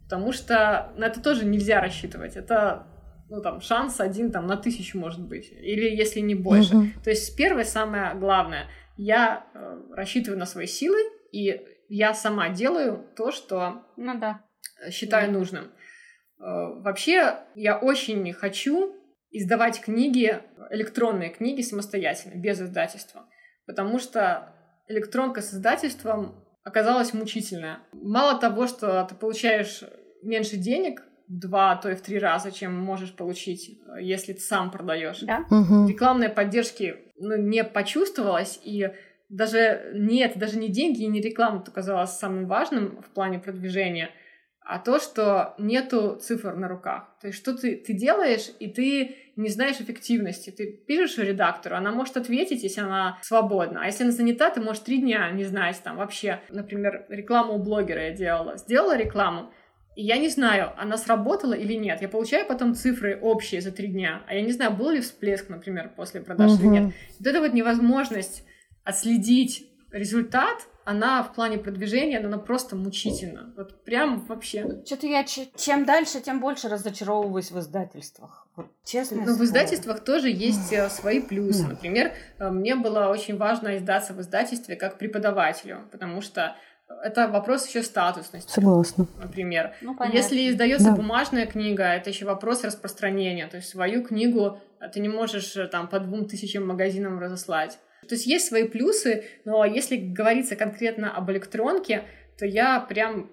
[0.07, 2.37] потому что на это тоже нельзя рассчитывать.
[2.37, 2.87] Это
[3.29, 6.77] ну, там, шанс один там, на тысячу, может быть, или если не больше.
[6.77, 6.87] Угу.
[7.03, 10.99] То есть первое, самое главное, я э, рассчитываю на свои силы,
[11.33, 14.43] и я сама делаю то, что ну, да.
[14.91, 15.39] считаю да.
[15.39, 15.65] нужным.
[15.65, 18.95] Э, вообще, я очень хочу
[19.31, 23.27] издавать книги, электронные книги самостоятельно, без издательства,
[23.67, 24.53] потому что
[24.89, 27.81] электронка с издательством оказалась мучительная.
[27.93, 29.83] Мало того, что ты получаешь
[30.23, 34.41] меньше денег в два, а то и в три раза, чем можешь получить, если ты
[34.41, 35.21] сам продаешь.
[35.21, 35.45] Да?
[35.51, 35.89] Угу.
[35.89, 38.91] Рекламной поддержки ну, не почувствовалось, и
[39.29, 44.11] даже нет, даже не деньги и не реклама то казалось самым важным в плане продвижения—
[44.69, 47.15] а то, что нету цифр на руках.
[47.21, 50.51] То есть, что ты, ты делаешь, и ты не знаешь эффективности.
[50.51, 53.83] Ты пишешь редактору, она может ответить, если она свободна.
[53.83, 56.41] А если она занята, ты можешь три дня не знать там вообще.
[56.49, 58.57] Например, рекламу у блогера я делала.
[58.57, 59.53] Сделала рекламу,
[59.95, 62.03] и я не знаю, она сработала или нет.
[62.03, 65.49] Я получаю потом цифры общие за три дня, а я не знаю, был ли всплеск,
[65.49, 66.61] например, после продаж угу.
[66.61, 66.95] или нет.
[67.19, 68.45] Вот эта вот невозможность
[68.85, 73.53] отследить результат, она в плане продвижения, она просто мучительна.
[73.57, 74.85] Вот прям вообще.
[74.87, 78.47] Что-то я чем дальше, тем больше разочаровываюсь в издательствах.
[78.55, 79.23] Вот, честно.
[79.27, 81.67] Но в издательствах тоже есть э, свои плюсы.
[81.67, 86.55] Например, э, мне было очень важно издаться в издательстве как преподавателю, потому что
[87.03, 88.49] это вопрос еще статусности.
[88.49, 89.09] Согласна.
[89.19, 89.75] Например.
[89.81, 90.95] Ну, Если издается да.
[90.95, 93.49] бумажная книга, это еще вопрос распространения.
[93.49, 94.61] То есть свою книгу
[94.93, 97.81] ты не можешь э, там по двум тысячам магазинам разослать.
[98.09, 102.05] То есть есть свои плюсы, но если говорится конкретно об электронке,
[102.39, 103.31] то я прям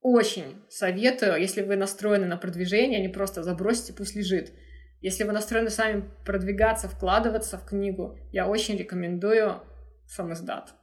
[0.00, 4.52] очень советую, если вы настроены на продвижение, не просто забросьте, пусть лежит.
[5.00, 9.60] Если вы настроены сами продвигаться, вкладываться в книгу, я очень рекомендую
[10.06, 10.74] сам издат.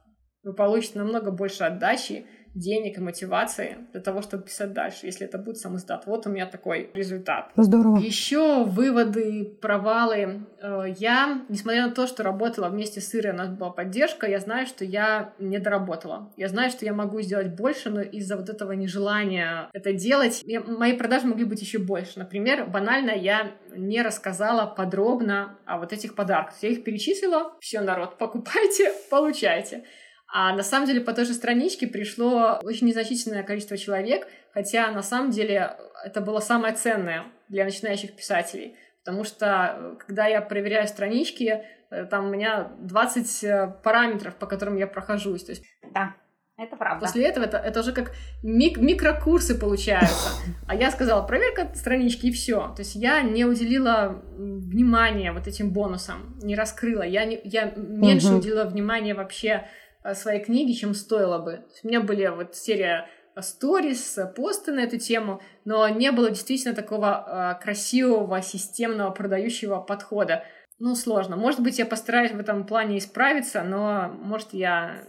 [0.42, 5.38] Вы получите намного больше отдачи, денег и мотивации для того, чтобы писать дальше, если это
[5.38, 6.06] будет сам издат.
[6.06, 7.50] Вот у меня такой результат.
[7.56, 7.98] Здорово.
[7.98, 10.46] Еще выводы, провалы.
[10.60, 14.40] Э, я, несмотря на то, что работала вместе с Ирой, у нас была поддержка, я
[14.40, 16.32] знаю, что я не доработала.
[16.36, 20.60] Я знаю, что я могу сделать больше, но из-за вот этого нежелания это делать, я,
[20.60, 22.18] мои продажи могли быть еще больше.
[22.18, 26.54] Например, банально я не рассказала подробно о вот этих подарках.
[26.62, 27.52] Я их перечислила.
[27.60, 29.84] Все, народ, покупайте, получайте.
[30.32, 35.02] А на самом деле по той же страничке пришло очень незначительное количество человек, хотя на
[35.02, 38.76] самом деле это было самое ценное для начинающих писателей.
[39.04, 44.46] Потому что э, когда я проверяю странички, э, там у меня 20 э, параметров, по
[44.46, 45.44] которым я прохожусь.
[45.44, 46.14] То есть, да.
[46.56, 47.06] Это правда.
[47.06, 48.12] После этого это, это уже как
[48.42, 50.28] мик микрокурсы получаются.
[50.68, 52.72] А я сказала, проверка странички и все.
[52.76, 57.02] То есть я не уделила внимания вот этим бонусам, не раскрыла.
[57.02, 58.36] Я, не, я меньше угу.
[58.36, 59.66] уделила внимания вообще
[60.14, 61.64] своей книге, чем стоило бы.
[61.82, 63.08] У меня были вот серия
[63.40, 70.44] сторис, посты на эту тему, но не было действительно такого э, красивого, системного, продающего подхода.
[70.78, 71.36] Ну, сложно.
[71.36, 75.04] Может быть, я постараюсь в этом плане исправиться, но, может, я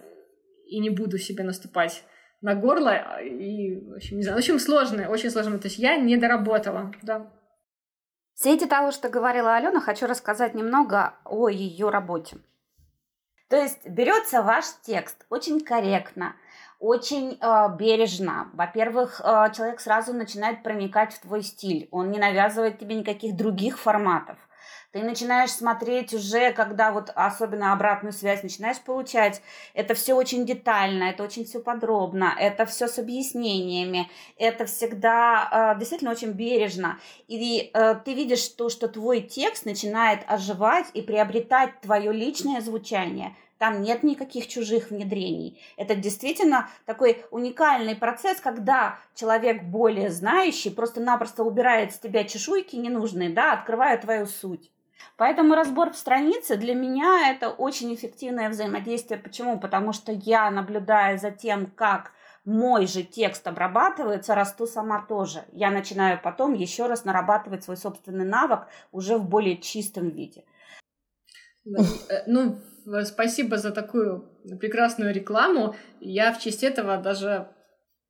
[0.65, 2.03] и не буду себе наступать
[2.41, 5.77] на горло, а, и, в общем, не знаю, в общем, сложно, очень сложно, то есть
[5.77, 7.31] я не доработала, да.
[8.33, 12.37] В свете того, что говорила Алена, хочу рассказать немного о ее работе.
[13.51, 16.37] То есть берется ваш текст очень корректно,
[16.79, 18.49] очень э, бережно.
[18.53, 21.89] Во-первых, э, человек сразу начинает проникать в твой стиль.
[21.91, 24.37] Он не навязывает тебе никаких других форматов.
[24.91, 29.41] Ты начинаешь смотреть уже, когда вот особенно обратную связь начинаешь получать,
[29.73, 35.79] это все очень детально, это очень все подробно, это все с объяснениями, это всегда э,
[35.79, 36.99] действительно очень бережно.
[37.29, 43.33] И э, ты видишь то, что твой текст начинает оживать и приобретать твое личное звучание.
[43.59, 45.61] Там нет никаких чужих внедрений.
[45.77, 53.29] Это действительно такой уникальный процесс, когда человек более знающий просто-напросто убирает с тебя чешуйки ненужные,
[53.29, 54.69] да, открывая твою суть.
[55.17, 59.19] Поэтому разбор в странице для меня это очень эффективное взаимодействие.
[59.19, 59.59] Почему?
[59.59, 62.11] Потому что я, наблюдая за тем, как
[62.43, 65.43] мой же текст обрабатывается, расту сама тоже.
[65.51, 70.43] Я начинаю потом еще раз нарабатывать свой собственный навык уже в более чистом виде.
[71.65, 72.59] Э, ну,
[73.05, 74.27] спасибо за такую
[74.59, 75.75] прекрасную рекламу.
[75.99, 77.49] Я в честь этого даже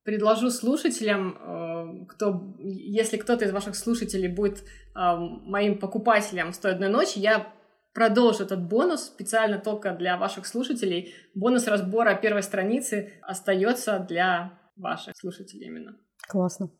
[0.04, 4.62] предложу слушателям, э, кто, если кто-то из ваших слушателей будет э,
[4.94, 7.52] моим покупателем «101 ночи», я
[7.94, 11.14] продолжу этот бонус специально только для ваших слушателей.
[11.34, 15.96] Бонус разбора первой страницы остается для ваших слушателей именно.
[16.28, 16.70] Классно.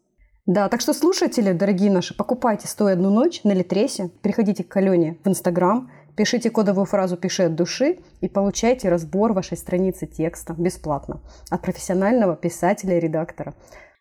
[0.44, 5.28] Да, так что слушатели, дорогие наши, покупайте «101 ночь» на Литресе, переходите к Алене в
[5.28, 11.62] Инстаграм, Пишите кодовую фразу «Пиши от души» и получайте разбор вашей страницы текста бесплатно от
[11.62, 13.54] профессионального писателя и редактора.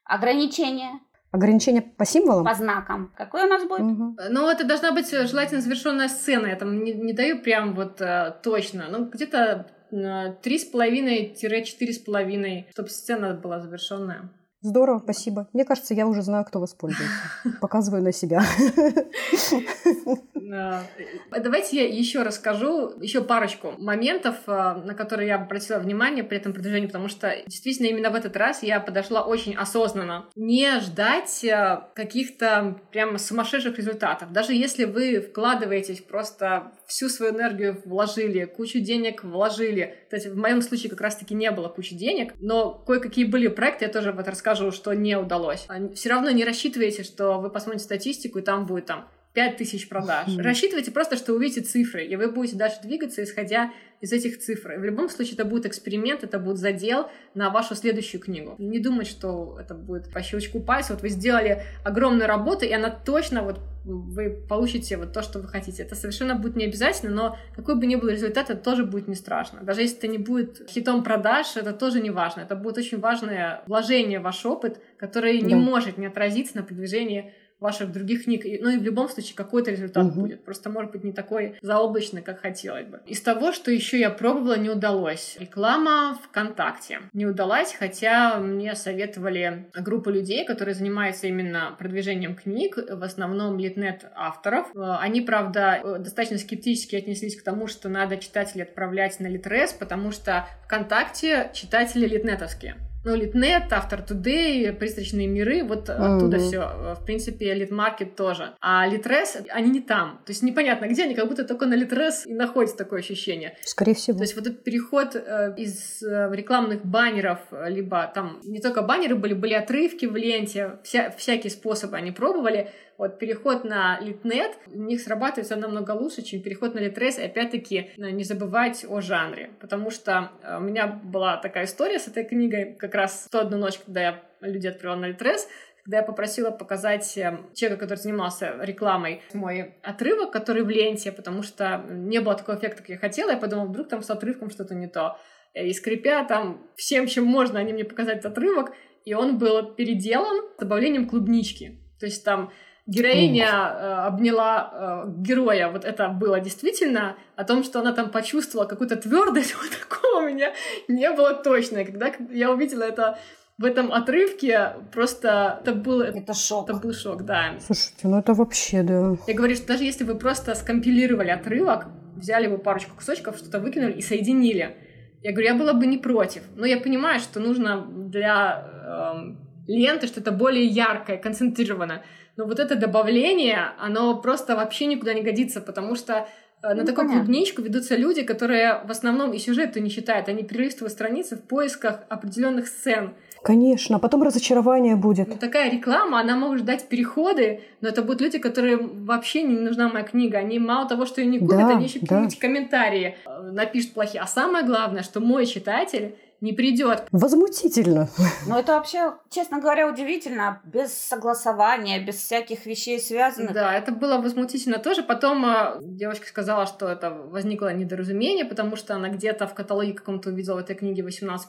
[0.04, 1.00] Ограничения?
[1.32, 2.44] Ограничения по символам?
[2.46, 3.14] По знакам.
[3.16, 3.82] Какой у нас будет?
[3.82, 4.16] Угу.
[4.30, 6.48] Ну, это должна быть желательно завершенная сцена.
[6.48, 8.88] Я там не, не даю прям вот э, точно.
[8.90, 14.30] Ну, где-то э, три с половиной-четыре с половиной, чтобы сцена была завершенная.
[14.60, 15.48] Здорово, спасибо.
[15.54, 17.16] Мне кажется, я уже знаю, кто воспользуется.
[17.62, 18.44] Показываю на себя.
[20.52, 26.54] Давайте я еще расскажу еще парочку моментов, э, на которые я обратила внимание при этом
[26.54, 30.26] продвижении, потому что действительно именно в этот раз я подошла очень осознанно.
[30.36, 34.32] Не ждать э, каких-то прям сумасшедших результатов.
[34.32, 39.96] Даже если вы вкладываетесь просто всю свою энергию вложили, кучу денег вложили.
[40.04, 43.92] Кстати, в моем случае как раз-таки не было кучи денег, но кое-какие были проекты, я
[43.92, 45.68] тоже вот расскажу, что не удалось.
[45.96, 50.28] Все равно не рассчитывайте, что вы посмотрите статистику, и там будет там 5000 продаж.
[50.28, 50.42] Mm-hmm.
[50.42, 54.74] Рассчитывайте просто, что увидите цифры, и вы будете дальше двигаться, исходя из этих цифр.
[54.74, 58.56] И в любом случае это будет эксперимент, это будет задел на вашу следующую книгу.
[58.58, 60.94] Не думать, что это будет по щелчку пальца.
[60.94, 65.48] Вот вы сделали огромную работу, и она точно вот вы получите вот то, что вы
[65.48, 65.84] хотите.
[65.84, 69.16] Это совершенно будет не обязательно, но какой бы ни был результат, это тоже будет не
[69.16, 69.62] страшно.
[69.64, 72.42] Даже если это не будет хитом продаж, это тоже не важно.
[72.42, 75.48] Это будет очень важное вложение в ваш опыт, которое да.
[75.48, 78.44] не может не отразиться на продвижении ваших других книг.
[78.44, 80.22] Ну и в любом случае какой-то результат угу.
[80.22, 80.44] будет.
[80.44, 83.00] Просто может быть не такой заоблачный, как хотелось бы.
[83.06, 85.38] Из того, что еще я пробовала, не удалось.
[85.40, 87.02] Реклама ВКонтакте.
[87.14, 94.06] Не удалась, хотя мне советовали группа людей, которые занимаются именно продвижением книг, в основном литнет
[94.16, 94.68] авторов.
[94.76, 100.48] Они, правда, достаточно скептически отнеслись к тому, что надо читателей отправлять на Литрес, потому что
[100.66, 102.76] ВКонтакте читатели литнетовские.
[103.04, 106.18] Ну, Литнет, Автор Today, Призрачные миры, вот mm-hmm.
[106.18, 106.96] оттуда все.
[107.00, 108.54] В принципе, Литмаркет тоже.
[108.62, 110.22] А Литрес, они не там.
[110.26, 113.58] То есть непонятно, где они, как будто только на Литрес и находится такое ощущение.
[113.64, 114.18] Скорее всего.
[114.18, 119.16] То есть вот этот переход э, из э, рекламных баннеров, либо там не только баннеры
[119.16, 124.78] были, были отрывки в ленте, вся, всякие способы они пробовали, вот переход на Литнет у
[124.78, 129.02] них срабатывает все намного лучше, чем переход на Литрес, и опять-таки э, не забывать о
[129.02, 133.30] жанре, потому что э, у меня была такая история с этой книгой, как раз в
[133.32, 135.48] ту одну ночь, когда я людей отправила на Литрес,
[135.84, 141.42] когда я попросила показать э, человека, который занимался рекламой, мой отрывок, который в ленте, потому
[141.44, 144.76] что не было такого эффекта, как я хотела, я подумала, вдруг там с отрывком что-то
[144.76, 145.18] не то.
[145.54, 148.74] И скрипя там всем, чем можно, они мне показать этот отрывок,
[149.06, 151.80] и он был переделан с добавлением клубнички.
[152.00, 152.52] То есть там
[152.88, 158.68] героиня э, обняла э, героя, вот это было действительно, о том, что она там почувствовала
[158.68, 160.54] какую-то твердость, вот такого у меня
[160.88, 161.80] не было точно.
[161.80, 163.18] И когда я увидела это
[163.58, 166.02] в этом отрывке, просто это был...
[166.02, 166.70] Это шок.
[166.70, 167.56] Это был шок, да.
[167.60, 169.16] Слушайте, ну это вообще, да.
[169.28, 173.94] Я говорю, что даже если вы просто скомпилировали отрывок, взяли бы парочку кусочков, что-то выкинули
[173.94, 174.76] и соединили,
[175.22, 176.44] я говорю, я была бы не против.
[176.56, 179.36] Но я понимаю, что нужно для э,
[179.68, 182.04] ленты что-то более яркое, концентрированное.
[182.38, 186.28] Но вот это добавление, оно просто вообще никуда не годится, потому что
[186.64, 187.26] э, на ну, такую понятно.
[187.26, 192.02] клубничку ведутся люди, которые в основном и сюжеты не читают, они перелистывают страницы в поисках
[192.10, 193.14] определенных сцен.
[193.44, 195.28] Конечно, а потом разочарование будет.
[195.28, 199.90] Ну, такая реклама, она может дать переходы, но это будут люди, которые вообще не нужна
[199.90, 200.38] моя книга.
[200.38, 202.06] Они мало того, что ее не купят, да, они еще да.
[202.06, 204.22] какие-нибудь комментарии э, напишут плохие.
[204.22, 207.04] А самое главное, что мой читатель не придет.
[207.12, 208.10] Возмутительно.
[208.48, 210.62] Ну, это вообще, честно говоря, удивительно.
[210.66, 213.54] Без согласования, без всяких вещей связанных.
[213.54, 215.04] Да, это было возмутительно тоже.
[215.04, 220.30] Потом э, девочка сказала, что это возникло недоразумение, потому что она где-то в каталоге каком-то
[220.30, 221.40] увидела в этой книге 18+,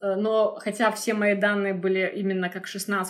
[0.00, 3.04] э, но хотя все мои данные были именно как 16+,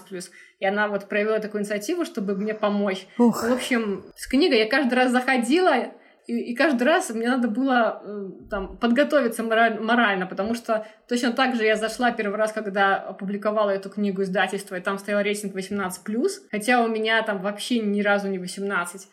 [0.58, 3.06] и она вот проявила такую инициативу, чтобы мне помочь.
[3.18, 3.42] Ух.
[3.42, 5.92] В общем, с книгой я каждый раз заходила,
[6.28, 11.32] и, и каждый раз мне надо было э, там, подготовиться мораль, морально, потому что точно
[11.32, 15.56] так же я зашла первый раз, когда опубликовала эту книгу издательства, и там стоял рейтинг
[15.56, 19.08] 18+, хотя у меня там вообще ни разу не 18.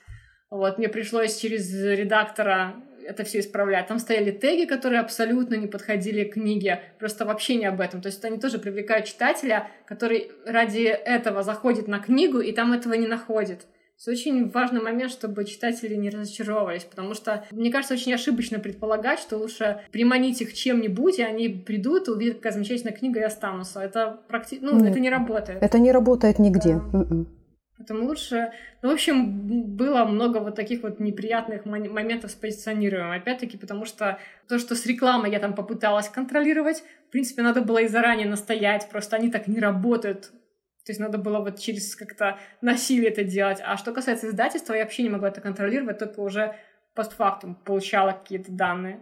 [0.52, 2.76] Вот, мне пришлось через редактора
[3.08, 3.88] это все исправлять.
[3.88, 8.02] Там стояли теги, которые абсолютно не подходили к книге, просто вообще не об этом.
[8.02, 12.94] То есть они тоже привлекают читателя, который ради этого заходит на книгу и там этого
[12.96, 13.68] не находит.
[14.08, 19.38] Очень важный момент, чтобы читатели не разочаровывались, потому что, мне кажется, очень ошибочно предполагать, что
[19.38, 23.80] лучше приманить их чем-нибудь, и они придут, увидят, какая замечательная книга и останутся.
[23.80, 24.64] Это практически...
[24.64, 25.64] Ну, Нет, это не работает.
[25.64, 26.82] Это не работает нигде.
[26.92, 27.00] Да.
[27.00, 27.28] М-м.
[27.78, 28.52] Поэтому лучше...
[28.82, 33.22] Ну, в общем, было много вот таких вот неприятных моментов с позиционированием.
[33.22, 37.80] Опять-таки, потому что то, что с рекламой я там попыталась контролировать, в принципе, надо было
[37.80, 40.32] и заранее настоять, просто они так не работают.
[40.86, 43.60] То есть надо было вот через как-то насилие это делать.
[43.66, 46.56] А что касается издательства, я вообще не могла это контролировать, только уже
[46.94, 49.02] постфактум получала какие-то данные.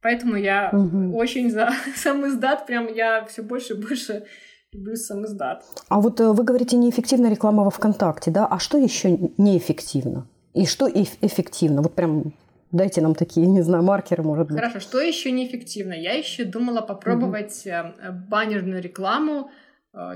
[0.00, 1.16] Поэтому я угу.
[1.16, 4.24] очень за сам издат, прям я все больше и больше
[4.72, 5.64] люблю сам издат.
[5.88, 8.46] А вот э, вы говорите неэффективная реклама во ВКонтакте, да?
[8.46, 10.28] А что еще неэффективно?
[10.54, 11.82] И что эффективно?
[11.82, 12.34] Вот прям
[12.70, 14.56] дайте нам такие, не знаю, маркеры, может быть.
[14.56, 15.92] Хорошо, что еще неэффективно?
[15.92, 18.12] Я еще думала попробовать угу.
[18.28, 19.50] баннерную рекламу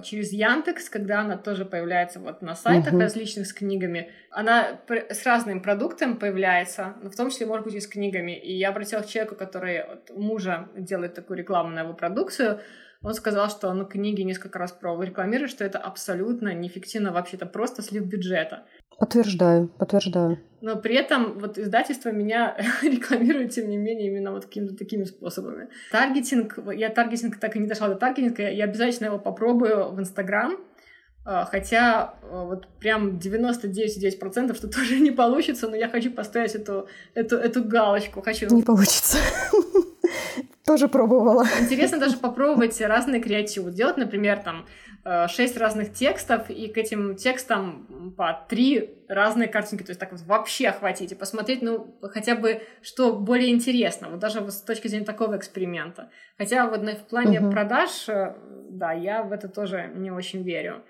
[0.02, 3.00] через Яндекс, когда она тоже появляется вот на сайтах uh-huh.
[3.00, 4.12] различных с книгами.
[4.30, 8.38] Она с разным продуктом появляется, но в том числе, может быть, и с книгами.
[8.38, 12.60] И я обратилась к человеку, который от мужа делает такую рекламу на его продукцию.
[13.02, 17.80] Он сказал, что он книги несколько раз пробовал рекламировать, что это абсолютно неэффективно, вообще-то просто
[17.80, 18.66] слив бюджета.
[18.98, 20.38] Подтверждаю, подтверждаю.
[20.60, 25.68] Но при этом вот издательство меня рекламирует, тем не менее, именно вот какими-то такими способами.
[25.90, 30.58] Таргетинг, я таргетинг так и не дошла до таргетинга, я обязательно его попробую в Инстаграм,
[31.24, 36.88] а, Хотя а, вот прям 99,9% что тоже не получится, но я хочу поставить эту,
[37.14, 38.22] эту, эту галочку.
[38.22, 38.46] Хочу...
[38.54, 39.18] Не получится.
[40.64, 41.46] Тоже пробовала.
[41.60, 43.72] Интересно даже попробовать разные креативы.
[43.72, 44.66] Делать, например, там
[45.28, 50.20] шесть разных текстов, и к этим текстам по три разные картинки, то есть так вот
[50.22, 54.88] вообще охватить и посмотреть, ну, хотя бы, что более интересно, вот даже вот с точки
[54.88, 56.10] зрения такого эксперимента.
[56.36, 57.50] Хотя вот в плане uh-huh.
[57.50, 58.36] продаж, э,
[58.70, 60.84] да, я в это тоже не очень верю.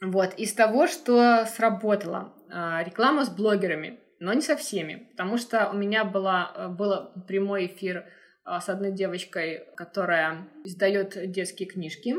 [0.00, 5.70] Вот, из того, что сработало, э, реклама с блогерами, но не со всеми, потому что
[5.70, 8.06] у меня была, был прямой эфир
[8.46, 12.14] с одной девочкой, которая издает детские книжки,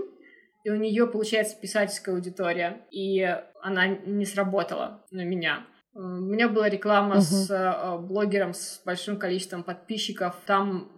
[0.67, 3.23] и у нее получается писательская аудитория, и
[3.61, 5.65] она не сработала на меня.
[5.93, 7.21] У меня была реклама uh-huh.
[7.21, 10.35] с э, блогером с большим количеством подписчиков.
[10.45, 10.91] Там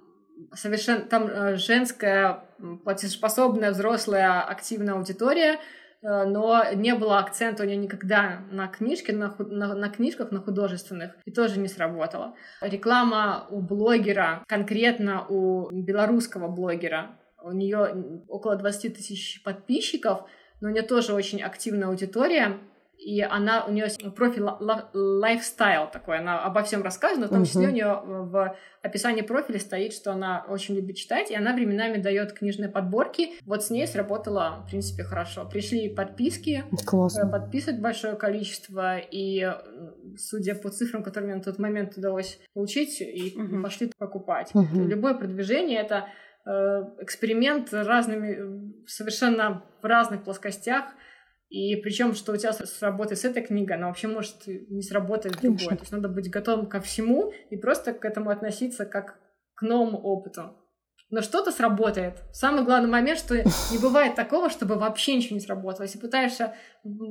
[0.54, 2.46] совершенно там женская
[2.84, 5.60] платежеспособная взрослая активная аудитория,
[6.02, 11.12] но не было акцента у нее никогда на книжке, на, на, на книжках, на художественных,
[11.26, 12.34] и тоже не сработало.
[12.60, 20.24] Реклама у блогера, конкретно у белорусского блогера, у нее около 20 тысяч подписчиков,
[20.62, 22.60] но у нее тоже очень активная аудитория,
[23.00, 24.44] и она, у нее профиль
[24.94, 27.70] лайфстайл такой, она обо всем рассказана, в том числе uh-huh.
[27.70, 32.34] у нее в описании профиля стоит, что она очень любит читать, и она временами дает
[32.34, 33.30] книжные подборки.
[33.46, 35.48] Вот с ней сработало, в принципе, хорошо.
[35.50, 37.28] Пришли подписки, Классно.
[37.28, 39.50] Э, подписок большое количество, и
[40.18, 43.62] судя по цифрам, которые мне на тот момент удалось получить, и uh-huh.
[43.62, 44.52] пошли покупать.
[44.54, 44.86] Uh-huh.
[44.86, 46.10] Любое продвижение— это
[47.02, 50.86] эксперимент разными, э, совершенно в разных плоскостях.
[51.50, 55.38] И причем, что у тебя сработает с этой книгой, она вообще может не сработать с
[55.38, 55.76] другой.
[55.76, 59.20] То есть надо быть готовым ко всему и просто к этому относиться как
[59.56, 60.56] к новому опыту.
[61.10, 62.22] Но что-то сработает.
[62.32, 65.84] Самый главный момент, что не бывает такого, чтобы вообще ничего не сработало.
[65.84, 66.54] Если пытаешься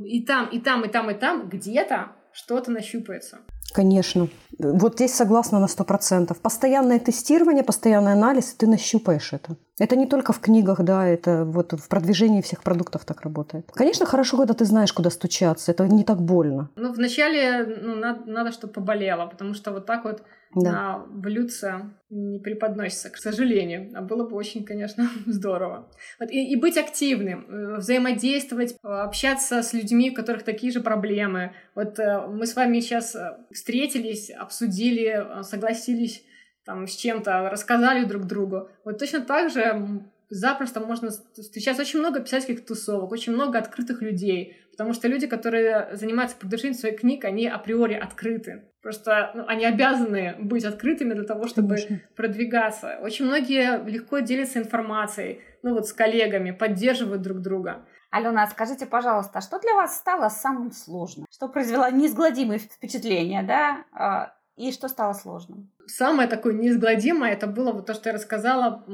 [0.05, 3.41] и там, и там, и там, и там, где-то что-то нащупается.
[3.79, 4.27] Конечно.
[4.59, 6.41] Вот здесь согласна на сто процентов.
[6.41, 9.57] Постоянное тестирование, постоянный анализ, ты нащупаешь это.
[9.79, 13.71] Это не только в книгах, да, это вот в продвижении всех продуктов так работает.
[13.73, 16.71] Конечно, хорошо, когда ты знаешь, куда стучаться, это не так больно.
[16.75, 20.23] Ну, вначале ну, надо, надо, чтобы поболело, потому что вот так вот
[20.55, 20.73] да.
[20.73, 23.91] на блюдце не преподносится, к сожалению.
[23.95, 25.91] А было бы очень, конечно, здорово.
[26.19, 30.81] Вот, и, и быть активным, э, взаимодействовать, э, общаться с людьми, у которых такие же
[30.81, 31.53] проблемы.
[31.75, 33.17] Вот э, мы с вами сейчас
[33.53, 36.25] встретились, обсудили, согласились
[36.65, 38.69] там, с чем-то, рассказали друг другу.
[38.85, 44.57] Вот точно так же запросто можно встречать очень много писательских тусовок, очень много открытых людей,
[44.71, 48.65] потому что люди, которые занимаются продвижением своих книг, они априори открыты.
[48.89, 52.01] Просто ну, они обязаны быть открытыми для того, чтобы Конечно.
[52.17, 52.99] продвигаться.
[53.03, 57.85] Очень многие легко делятся информацией, ну вот с коллегами, поддерживают друг друга.
[58.11, 61.27] Алена, скажите, пожалуйста, а что для вас стало самым сложным?
[61.31, 63.85] Что произвело неизгладимое впечатление, да?
[63.93, 65.71] А, и что стало сложным?
[65.85, 68.85] Самое такое неизгладимое это было вот то, что я рассказала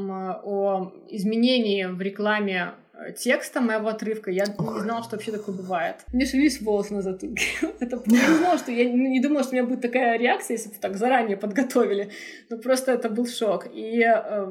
[0.42, 2.74] о изменении в рекламе
[3.16, 4.30] текста моего отрывка.
[4.30, 5.96] Я не знала, что вообще такое бывает.
[6.12, 7.44] Мне шевелились волосы на затылке.
[7.80, 10.70] это я не знала, что я не думала, что у меня будет такая реакция, если
[10.70, 12.10] бы так заранее подготовили.
[12.50, 13.66] Но просто это был шок.
[13.72, 14.46] И э,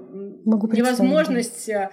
[0.46, 1.90] невозможность э,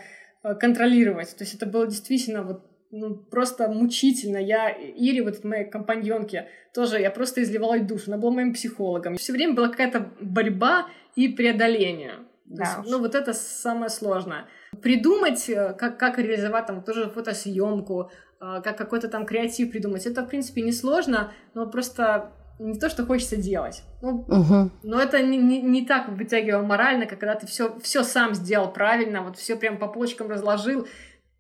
[0.59, 1.37] контролировать.
[1.37, 4.39] То есть это было действительно вот ну, просто мучительно.
[4.39, 8.05] Я Ире, вот моей компаньонке, тоже я просто изливала душу.
[8.09, 9.17] Она была моим психологом.
[9.17, 12.15] Все время была какая-то борьба и преодоление.
[12.47, 14.47] Да есть, ну, вот это самое сложное.
[14.83, 18.11] Придумать, э, как, как реализовать там тоже фотосъемку,
[18.41, 23.07] э, как какой-то там креатив придумать, это, в принципе, несложно, но просто не то, что
[23.07, 23.83] хочется делать.
[24.03, 24.71] Ну, угу.
[24.83, 28.73] Но это не, не, не так вытягивало морально, как когда ты все, все сам сделал
[28.73, 30.87] правильно, вот все прям по полочкам разложил,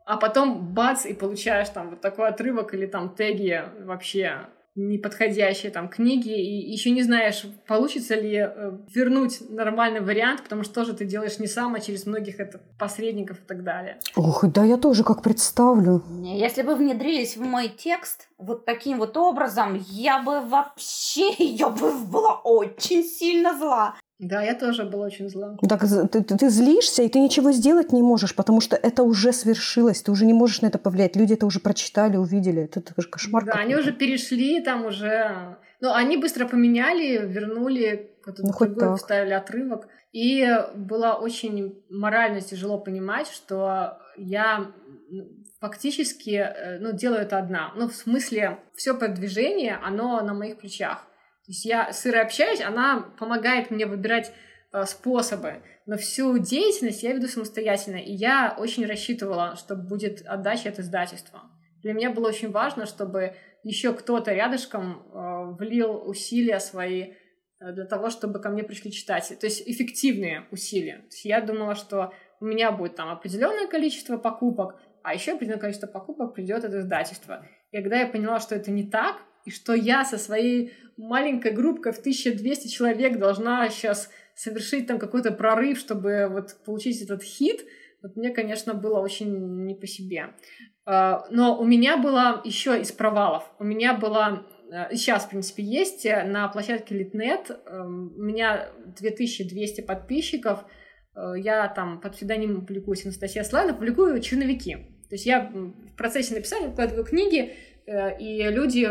[0.06, 4.48] а потом бац, и получаешь там вот такой отрывок или там теги вообще
[4.88, 10.74] неподходящие там книги, и еще не знаешь, получится ли э, вернуть нормальный вариант, потому что
[10.74, 13.98] тоже ты делаешь не сам, а через многих это посредников и так далее.
[14.16, 16.02] Ох, да я тоже как представлю.
[16.22, 21.92] Если бы внедрились в мой текст вот таким вот образом, я бы вообще, я бы
[22.04, 23.94] была очень сильно зла.
[24.20, 25.56] Да, я тоже была очень зла.
[25.66, 29.32] Так ты, ты, ты злишься, и ты ничего сделать не можешь, потому что это уже
[29.32, 31.16] свершилось, ты уже не можешь на это повлиять.
[31.16, 32.64] Люди это уже прочитали, увидели.
[32.64, 33.46] Это, это же кошмар.
[33.46, 35.56] Да, они уже перешли, там уже...
[35.80, 39.88] Ну, они быстро поменяли, вернули, ну, хоть другой, вставили отрывок.
[40.12, 44.70] И было очень морально тяжело понимать, что я
[45.60, 47.72] фактически э, ну, делаю это одна.
[47.74, 51.06] Ну, в смысле, все продвижение, оно на моих плечах.
[51.50, 54.32] То есть я с Ирой общаюсь, она помогает мне выбирать
[54.72, 60.68] э, способы, но всю деятельность я веду самостоятельно, и я очень рассчитывала, что будет отдача
[60.68, 61.40] от издательства.
[61.82, 63.34] Для меня было очень важно, чтобы
[63.64, 67.14] еще кто-то рядышком э, влил усилия свои
[67.58, 69.34] э, для того, чтобы ко мне пришли читатели.
[69.34, 70.98] То есть эффективные усилия.
[70.98, 75.62] То есть я думала, что у меня будет там определенное количество покупок, а еще определенное
[75.62, 77.44] количество покупок придет от издательства.
[77.72, 81.92] И когда я поняла, что это не так, и что я со своей маленькой группкой
[81.92, 87.64] в 1200 человек должна сейчас совершить там какой-то прорыв, чтобы вот получить этот хит,
[88.02, 90.34] вот мне, конечно, было очень не по себе.
[90.86, 93.44] А, но у меня было еще из провалов.
[93.58, 94.46] У меня было
[94.92, 97.50] сейчас, в принципе, есть э, на площадке Литнет.
[97.66, 100.64] Эм, у меня 2200 подписчиков.
[101.14, 104.76] Э, я там под псевдонимом публикуюсь Анастасия Славина, публикую черновики.
[105.08, 107.69] То есть я в процессе написания выкладываю книги, Э,
[108.18, 108.88] и люди,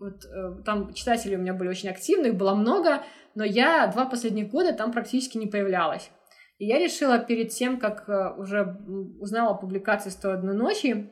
[0.00, 3.02] вот, э, там читатели у меня были очень активны, их было много,
[3.34, 6.10] но я два последних года там практически не появлялась.
[6.58, 8.76] И я решила перед тем, как э, уже
[9.20, 11.10] узнала о публикации «101 ночи»,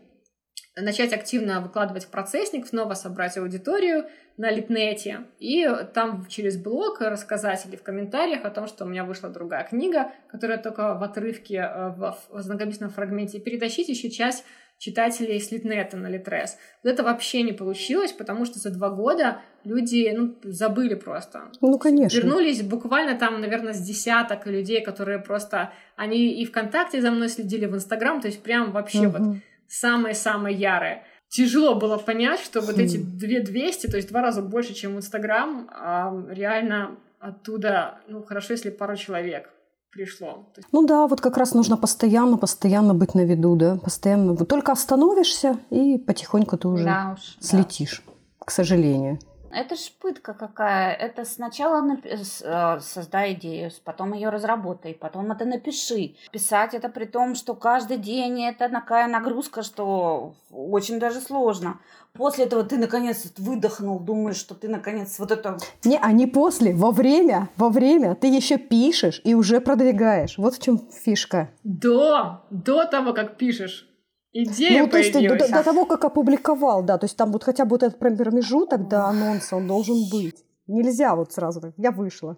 [0.77, 4.07] начать активно выкладывать в процессник, снова собрать аудиторию
[4.37, 9.05] на Литнете и там через блог рассказать или в комментариях о том, что у меня
[9.05, 14.45] вышла другая книга, которая только в отрывке, э, в, знакомительном фрагменте, перетащить еще часть
[14.79, 16.59] читателей с Литнета на Литрес.
[16.83, 21.51] Вот это вообще не получилось, потому что за два года люди ну, забыли просто.
[21.61, 22.17] Ну, конечно.
[22.17, 25.73] Вернулись буквально там, наверное, с десяток людей, которые просто...
[25.97, 29.19] Они и ВКонтакте за мной следили, в Инстаграм, то есть прям вообще угу.
[29.19, 29.37] вот
[29.69, 31.05] самые-самые ярые.
[31.29, 35.69] Тяжело было понять, что вот эти 2200, то есть два раза больше, чем в Инстаграм,
[35.73, 39.51] а реально оттуда, ну, хорошо, если пару человек
[39.97, 40.45] пришло.
[40.73, 44.35] Ну да, вот как раз нужно постоянно, постоянно быть на виду, да, постоянно.
[44.35, 48.13] Вот только остановишься, и потихоньку ты уже да уж, слетишь, да.
[48.45, 49.19] к сожалению.
[49.51, 50.93] Это ж пытка какая.
[50.93, 56.17] Это сначала напи- э, создай идею, потом ее разработай, потом это напиши.
[56.31, 61.79] Писать это при том, что каждый день это такая нагрузка, что очень даже сложно.
[62.17, 65.59] После этого ты наконец выдохнул, думаешь, что ты наконец вот это...
[65.85, 70.39] Не, а не после, во время, во время ты еще пишешь и уже продвигаешь.
[70.39, 71.51] Вот в чем фишка.
[71.65, 73.89] До, до того, как пишешь.
[74.33, 77.43] Идея ну, то есть до, до, до того, как опубликовал, да, то есть там вот
[77.43, 80.45] хотя бы вот этот промежуток до анонса, он должен быть.
[80.67, 82.37] Нельзя вот сразу так, я вышла.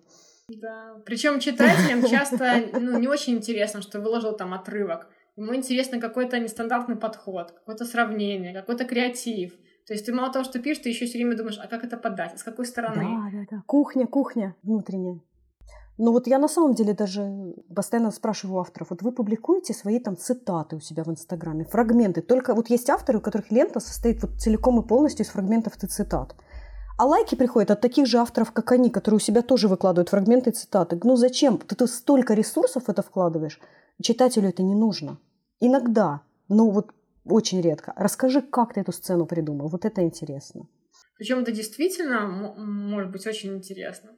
[0.49, 5.09] Да, причем читателям часто ну, не очень интересно, что выложил там отрывок.
[5.37, 9.53] Ему интересно какой-то нестандартный подход, какое-то сравнение, какой-то креатив.
[9.89, 11.97] То есть ты мало того, что пишешь, ты еще все время думаешь, а как это
[11.97, 13.03] подать, с какой стороны.
[13.03, 13.63] Да, да, да.
[13.67, 15.19] Кухня, кухня внутренняя.
[15.97, 20.19] Ну вот я на самом деле даже постоянно спрашиваю авторов, вот вы публикуете свои там
[20.19, 22.21] цитаты у себя в Инстаграме, фрагменты.
[22.21, 25.87] Только вот есть авторы, у которых лента состоит вот целиком и полностью из фрагментов и
[25.87, 26.37] цитат.
[26.99, 30.51] А лайки приходят от таких же авторов, как они, которые у себя тоже выкладывают фрагменты
[30.51, 31.01] и цитаты.
[31.03, 31.57] Ну зачем?
[31.57, 33.59] Ты, ты столько ресурсов в это вкладываешь.
[34.03, 35.19] Читателю это не нужно.
[35.61, 36.93] Иногда, но вот
[37.29, 37.93] очень редко.
[37.97, 39.69] Расскажи, как ты эту сцену придумал.
[39.69, 40.69] Вот это интересно.
[41.17, 44.11] Причем это действительно может быть очень интересно.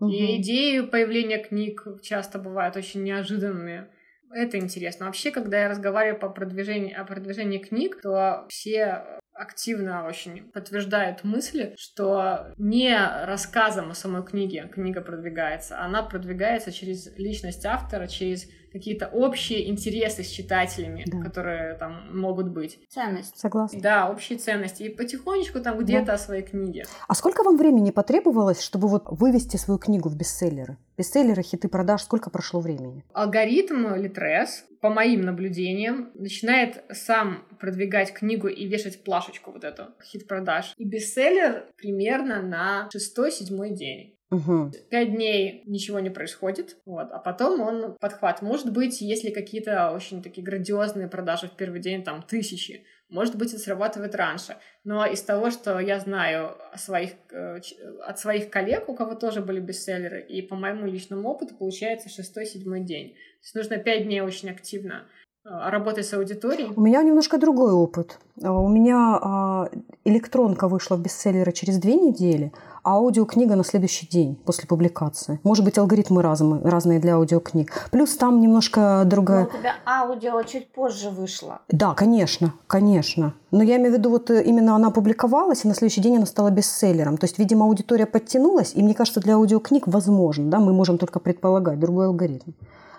[0.00, 0.10] Угу.
[0.10, 3.88] И идеи появления книг часто бывают очень неожиданными.
[4.32, 5.06] Это интересно.
[5.06, 11.74] Вообще, когда я разговариваю по продвижению, о продвижении книг, то все активно очень подтверждают мысли,
[11.76, 19.06] что не рассказом о самой книге книга продвигается, она продвигается через личность автора, через какие-то
[19.06, 21.20] общие интересы с читателями, да.
[21.20, 22.80] которые там могут быть.
[22.88, 23.38] Ценность.
[23.38, 23.80] Согласна.
[23.80, 24.82] Да, общие ценности.
[24.82, 26.14] И потихонечку там где-то да.
[26.14, 26.84] о своей книге.
[27.06, 30.76] А сколько вам времени потребовалось, чтобы вот вывести свою книгу в бестселлеры?
[30.98, 33.04] Бестселлеры, хиты продаж, сколько прошло времени?
[33.12, 40.26] Алгоритм Литрес, по моим наблюдениям, начинает сам продвигать книгу и вешать плашечку вот эту, хит
[40.26, 40.74] продаж.
[40.78, 44.14] И бестселлер примерно на шестой-седьмой день.
[44.34, 44.72] Угу.
[44.90, 48.42] Пять дней ничего не происходит, вот, а потом он подхват.
[48.42, 53.52] Может быть, если какие-то очень такие грандиозные продажи в первый день, там, тысячи, может быть,
[53.52, 54.56] это срабатывает раньше.
[54.82, 57.60] Но из того, что я знаю своих, э,
[58.06, 62.80] от своих коллег, у кого тоже были бестселлеры, и по моему личному опыту, получается шестой-седьмой
[62.80, 63.10] день.
[63.10, 65.04] То есть нужно пять дней очень активно
[65.44, 66.72] э, работать с аудиторией.
[66.74, 68.18] У меня немножко другой опыт.
[68.42, 69.70] А, у меня а,
[70.04, 72.52] электронка вышла в бестселлеры через две недели,
[72.84, 75.40] аудиокнига на следующий день после публикации.
[75.42, 77.88] Может быть, алгоритмы разные, разные для аудиокниг.
[77.90, 79.44] Плюс там немножко другая...
[79.44, 81.60] Но у тебя аудио чуть позже вышло.
[81.68, 83.34] Да, конечно, конечно.
[83.50, 86.26] Но я имею в виду, вот э, именно она публиковалась, и на следующий день она
[86.26, 87.16] стала бестселлером.
[87.16, 91.20] То есть, видимо, аудитория подтянулась, и мне кажется, для аудиокниг возможно, да, мы можем только
[91.20, 92.52] предполагать другой алгоритм.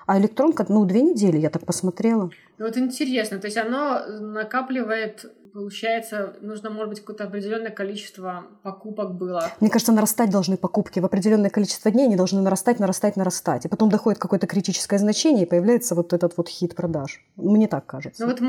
[0.06, 2.30] А электронка, ну, две недели, я так посмотрела.
[2.58, 5.26] Ну, вот интересно, то есть оно накапливает
[5.56, 9.50] Получается, нужно, может быть, какое-то определенное количество покупок было.
[9.62, 11.00] Мне кажется, нарастать должны покупки.
[11.00, 13.64] В определенное количество дней они должны нарастать, нарастать, нарастать.
[13.64, 17.24] И потом доходит какое-то критическое значение, и появляется вот этот вот хит продаж.
[17.38, 18.22] Мне так кажется.
[18.22, 18.42] Ну вот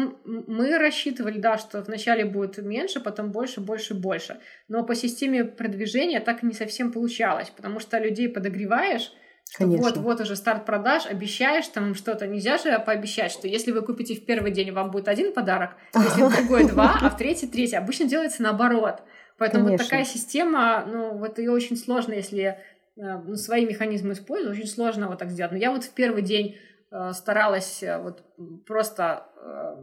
[0.48, 4.40] мы рассчитывали, да, что вначале будет меньше, потом больше, больше, больше.
[4.66, 9.12] Но по системе продвижения так не совсем получалось, потому что людей подогреваешь,
[9.55, 9.84] Конечно.
[9.84, 12.26] Вот, вот уже старт продаж, обещаешь там что-то.
[12.26, 16.22] Нельзя же пообещать, что если вы купите в первый день, вам будет один подарок, если
[16.22, 17.76] в другой два, а в третий третий.
[17.76, 19.03] Обычно делается наоборот.
[19.38, 19.84] Поэтому Конечно.
[19.84, 22.59] вот такая система, ну, вот ее очень сложно, если
[22.97, 25.53] э, ну, свои механизмы использовать, очень сложно вот так сделать.
[25.53, 26.57] Но я вот в первый день
[26.90, 28.24] э, старалась э, вот
[28.66, 29.76] просто, э,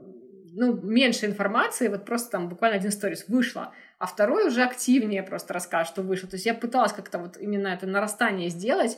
[0.53, 5.53] ну, меньше информации, вот просто там буквально один сторис вышло, а второй уже активнее просто
[5.53, 6.27] расскажет, что вышло.
[6.27, 8.97] То есть я пыталась как-то вот именно это нарастание сделать,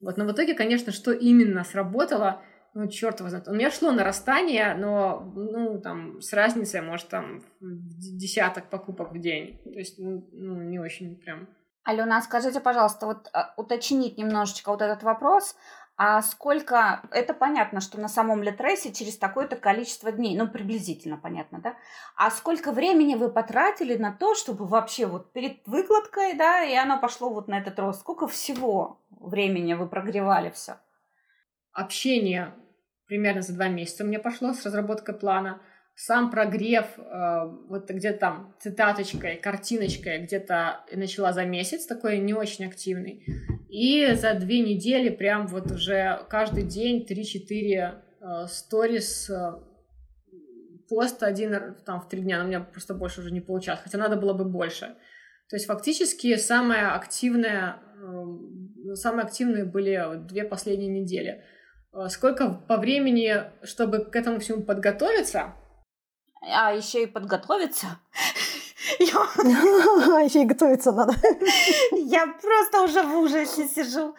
[0.00, 2.42] вот, но в итоге, конечно, что именно сработало,
[2.74, 3.48] ну, черт его знает.
[3.48, 9.60] У меня шло нарастание, но, ну, там, с разницей, может, там, десяток покупок в день.
[9.64, 11.48] То есть, ну, ну не очень прям
[11.84, 15.54] Алена, скажите, пожалуйста, вот а, уточнить немножечко вот этот вопрос.
[15.96, 21.60] А сколько, это понятно, что на самом Литресе через такое-то количество дней, ну, приблизительно понятно,
[21.60, 21.76] да?
[22.16, 26.98] А сколько времени вы потратили на то, чтобы вообще вот перед выкладкой, да, и оно
[27.00, 28.00] пошло вот на этот рост?
[28.00, 30.78] Сколько всего времени вы прогревали все?
[31.72, 32.52] Общение
[33.06, 35.60] примерно за два месяца мне пошло с разработкой плана.
[35.96, 37.02] Сам прогрев, э,
[37.68, 43.24] вот где-то там цитаточкой, картиночкой где-то начала за месяц, такой не очень активный.
[43.74, 49.52] И за две недели прям вот уже каждый день 3-4 э, сторис, э,
[50.88, 53.98] пост один там в три дня, но у меня просто больше уже не получалось, хотя
[53.98, 54.94] надо было бы больше.
[55.48, 61.42] То есть фактически самая активная, э, самые активные были две последние недели.
[62.10, 65.54] Сколько по времени, чтобы к этому всему подготовиться?
[66.52, 67.98] А еще и подготовиться.
[68.98, 71.14] Еще и готовиться надо.
[71.92, 74.14] Я просто уже в ужасе сижу.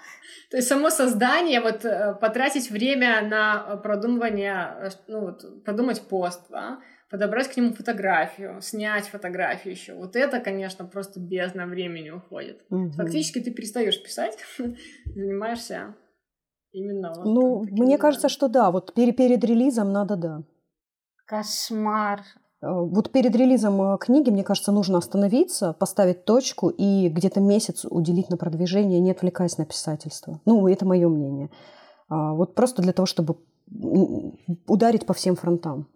[0.52, 6.46] То есть само создание, вот э, потратить время на продумывание, э, ну вот, продумать пост,
[6.50, 9.94] да, подобрать к нему фотографию, снять фотографию еще.
[9.94, 12.64] Вот это, конечно, просто бездна времени уходит.
[12.70, 12.92] Угу.
[12.92, 14.38] Фактически ты перестаешь писать,
[15.06, 15.96] занимаешься
[16.72, 20.44] именно вот Ну, мне кажется, что да, вот перед релизом надо, да.
[21.26, 22.22] Кошмар.
[22.62, 27.86] Э, вот перед релизом э, книги, мне кажется, нужно остановиться, поставить точку и где-то месяц
[27.86, 30.42] уделить на продвижение, не отвлекаясь на писательство.
[30.46, 31.50] Ну, это мое мнение.
[32.10, 33.38] А, вот просто для того, чтобы
[34.68, 35.88] ударить по всем фронтам.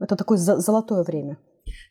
[0.00, 1.38] Это такое золотое время.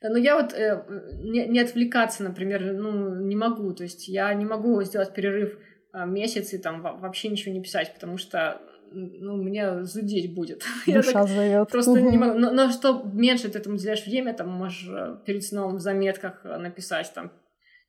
[0.01, 0.83] Да, но я вот э,
[1.23, 3.73] не, не отвлекаться, например, ну, не могу.
[3.73, 5.57] То есть я не могу сделать перерыв
[5.93, 8.59] э, месяц и там вообще ничего не писать, потому что
[8.93, 10.63] ну, мне зудеть будет.
[10.87, 11.69] Душа зовет.
[11.69, 12.37] Просто не могу.
[12.37, 16.41] Но, но что меньше ты этому уделяешь время, там можешь э, перед сном в заметках
[16.45, 17.31] э, написать там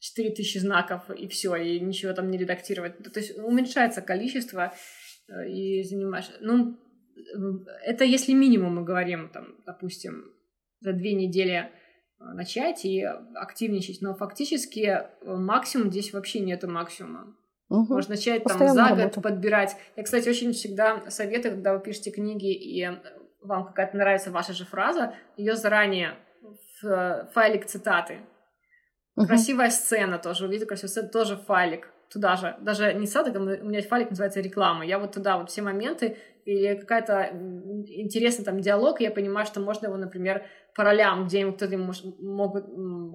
[0.00, 2.98] 4000 знаков и все, и ничего там не редактировать.
[2.98, 4.72] То есть уменьшается количество
[5.28, 6.30] э, и занимаешь...
[6.40, 6.78] Ну,
[7.84, 10.32] это если минимум мы говорим, там, допустим,
[10.80, 11.70] за две недели
[12.18, 13.02] начать и
[13.34, 17.36] активничать, но фактически максимум здесь вообще нету максимума.
[17.68, 17.94] Угу.
[17.94, 19.04] Можно начать там за работа.
[19.04, 19.76] год подбирать.
[19.96, 22.86] Я, кстати, очень всегда советую, когда вы пишете книги и
[23.42, 26.14] вам какая-то нравится ваша же фраза, ее заранее
[26.82, 28.20] в файлик цитаты.
[29.16, 29.26] Угу.
[29.26, 31.90] Красивая сцена тоже, увидите красивую сцену, тоже файлик.
[32.10, 34.84] Туда же, даже не садок, а у меня файлик называется реклама.
[34.84, 37.30] Я вот туда вот все моменты или какая-то
[37.86, 40.44] интересный там диалог, я понимаю, что можно его, например,
[40.74, 42.66] по ролям, где кто-то может, могут,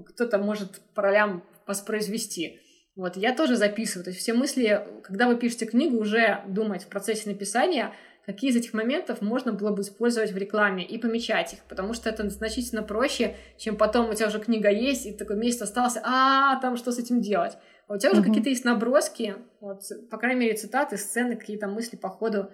[0.09, 2.59] кто-то может по ролям воспроизвести.
[2.99, 4.03] Вот, я тоже записываю.
[4.03, 7.93] То есть все мысли, когда вы пишете книгу, уже думать в процессе написания,
[8.25, 12.09] какие из этих моментов можно было бы использовать в рекламе и помечать их, потому что
[12.09, 16.59] это значительно проще, чем потом у тебя уже книга есть, и такой месяц остался, а
[16.59, 17.53] там что с этим делать?
[17.87, 18.25] А у тебя уже uh-huh.
[18.25, 22.51] какие-то есть наброски, вот, по крайней мере, цитаты, сцены, какие-то мысли по ходу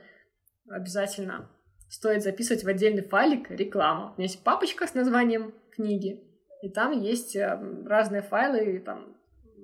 [0.70, 1.50] обязательно
[1.90, 4.10] стоит записывать в отдельный файлик рекламу.
[4.10, 6.22] У меня есть папочка с названием книги,
[6.62, 9.15] и там есть э, разные файлы, там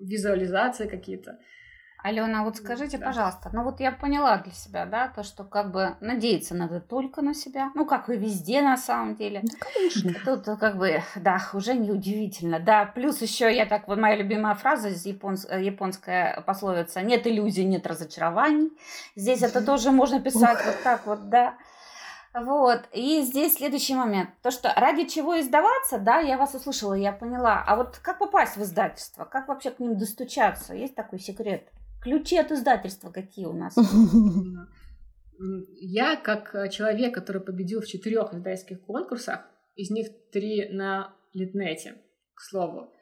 [0.01, 1.39] визуализации какие-то.
[2.03, 3.05] Алена, вот скажите, да.
[3.05, 7.21] пожалуйста, ну вот я поняла для себя, да, то, что как бы надеяться надо только
[7.21, 9.41] на себя, ну как и везде на самом деле.
[9.43, 10.13] Ну, конечно.
[10.25, 12.85] Тут как бы, да, уже неудивительно, да.
[12.85, 17.85] Плюс еще я так, вот моя любимая фраза из японс, японская пословица, нет иллюзий, нет
[17.85, 18.71] разочарований.
[19.15, 21.55] Здесь это тоже можно писать вот так вот, да.
[22.33, 24.29] Вот, и здесь следующий момент.
[24.41, 27.63] То, что ради чего издаваться, да, я вас услышала, я поняла.
[27.67, 29.25] А вот как попасть в издательство?
[29.25, 30.73] Как вообще к ним достучаться?
[30.73, 31.69] Есть такой секрет?
[32.01, 33.75] Ключи от издательства какие у нас?
[35.79, 39.41] Я, как человек, который победил в четырех издательских конкурсах,
[39.75, 41.95] из них три на Литнете,
[42.35, 42.93] к слову,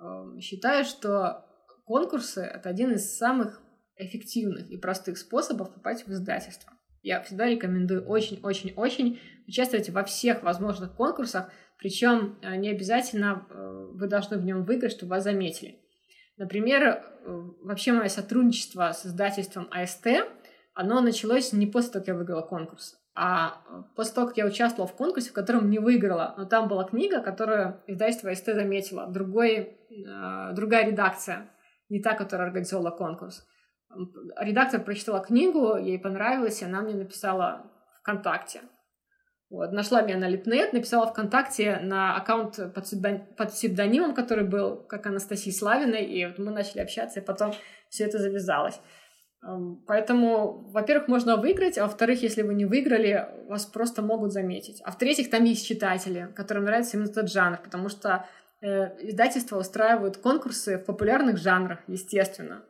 [0.00, 1.44] эм, считаю, что
[1.84, 3.60] конкурсы— это один из самых
[3.96, 6.72] эффективных и простых способов попасть в издательство.
[7.04, 14.08] Я всегда рекомендую очень-очень-очень участвовать во всех возможных конкурсах, причем э, не обязательно э, вы
[14.08, 15.80] должны в нем выиграть, чтобы вас заметили.
[16.38, 17.00] Например, э,
[17.62, 20.06] вообще мое сотрудничество с издательством АСТ,
[20.72, 23.62] оно началось не после того, как я выиграла конкурс, а
[23.96, 26.34] после того, как я участвовала в конкурсе, в котором не выиграла.
[26.38, 29.76] Но там была книга, которую издательство АСТ заметило, другой,
[30.54, 31.50] другая редакция,
[31.90, 33.46] не та, которая организовала конкурс
[34.38, 37.70] редактор прочитала книгу, ей понравилось, и она мне написала
[38.00, 38.60] ВКонтакте.
[39.50, 43.20] Вот, нашла меня на Литнет, написала ВКонтакте на аккаунт под, псевдон...
[43.36, 47.52] под псевдонимом, который был как Анастасии Славиной, и вот мы начали общаться, и потом
[47.88, 48.80] все это завязалось.
[49.86, 54.80] Поэтому, во-первых, можно выиграть, а во-вторых, если вы не выиграли, вас просто могут заметить.
[54.84, 58.26] А в-третьих, там есть читатели, которым нравится именно этот жанр, потому что
[58.64, 62.64] Э, издательства устраивают конкурсы в популярных жанрах, естественно.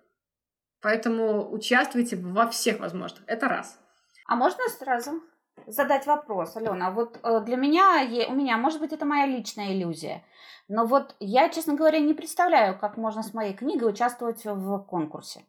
[0.84, 3.22] Поэтому участвуйте во всех возможных.
[3.26, 3.78] Это раз.
[4.26, 5.22] А можно сразу
[5.66, 6.90] задать вопрос, Алена?
[6.90, 10.22] Вот э, для меня, у меня, может быть, это моя личная иллюзия,
[10.68, 15.46] но вот я, честно говоря, не представляю, как можно с моей книгой участвовать в конкурсе.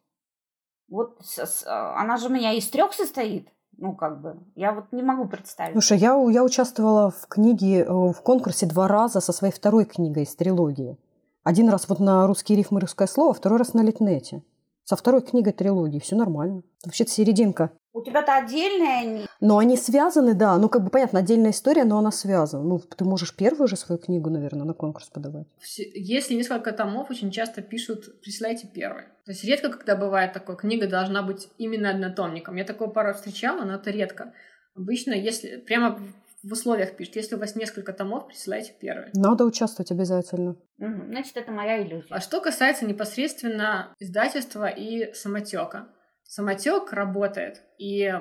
[0.87, 1.19] Вот
[1.65, 3.49] она же у меня из трех состоит.
[3.77, 5.73] Ну, как бы, я вот не могу представить.
[5.73, 10.23] Слушай, я, я участвовала в книге, э, в конкурсе два раза со своей второй книгой
[10.23, 10.97] из трилогии.
[11.43, 14.41] Один раз вот на русский рифм и русское слово, второй раз на литнете.
[14.85, 15.99] Со второй книгой трилогии.
[15.99, 16.61] Все нормально.
[16.85, 17.71] Вообще-то серединка.
[17.91, 19.25] У тебя-то отдельная они.
[19.39, 20.57] Но они связаны, да.
[20.57, 22.63] Ну, как бы понятно, отдельная история, но она связана.
[22.63, 25.47] Ну, ты можешь первую же свою книгу, наверное, на конкурс подавать.
[25.95, 29.03] Если несколько томов, очень часто пишут «присылайте первый».
[29.25, 32.57] То есть редко, когда бывает такое, книга должна быть именно однотомником.
[32.57, 34.33] Я такое пару встречала, но это редко.
[34.75, 35.99] Обычно, если прямо
[36.47, 39.09] в условиях пишет, если у вас несколько томов, присылайте первый.
[39.15, 40.51] Надо участвовать обязательно.
[40.77, 42.07] Угу, значит, это моя иллюзия.
[42.11, 45.87] А что касается непосредственно издательства и самотека.
[46.23, 48.11] Самотек работает, и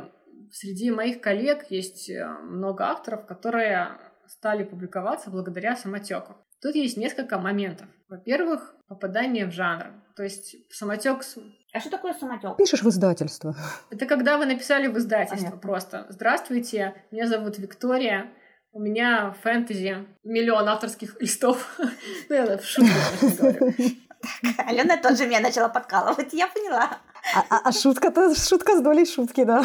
[0.51, 6.37] среди моих коллег есть э, много авторов, которые стали публиковаться благодаря самотеку.
[6.62, 7.89] Тут есть несколько моментов.
[8.09, 9.87] Во-первых, попадание в жанр.
[10.16, 11.22] То есть самотек...
[11.72, 12.57] А что такое самотек?
[12.57, 13.57] Пишешь в издательство.
[13.91, 15.61] Это когда вы написали в издательство Понятно.
[15.61, 16.07] просто.
[16.09, 18.30] Здравствуйте, меня зовут Виктория,
[18.72, 21.78] у меня фэнтези, миллион авторских листов.
[22.28, 22.93] Ну, я в шутку,
[23.39, 23.72] говорю.
[24.59, 26.99] Алена тоже меня начала подкалывать, я поняла.
[27.33, 29.64] А, а, а шутка-то шутка с долей шутки, да.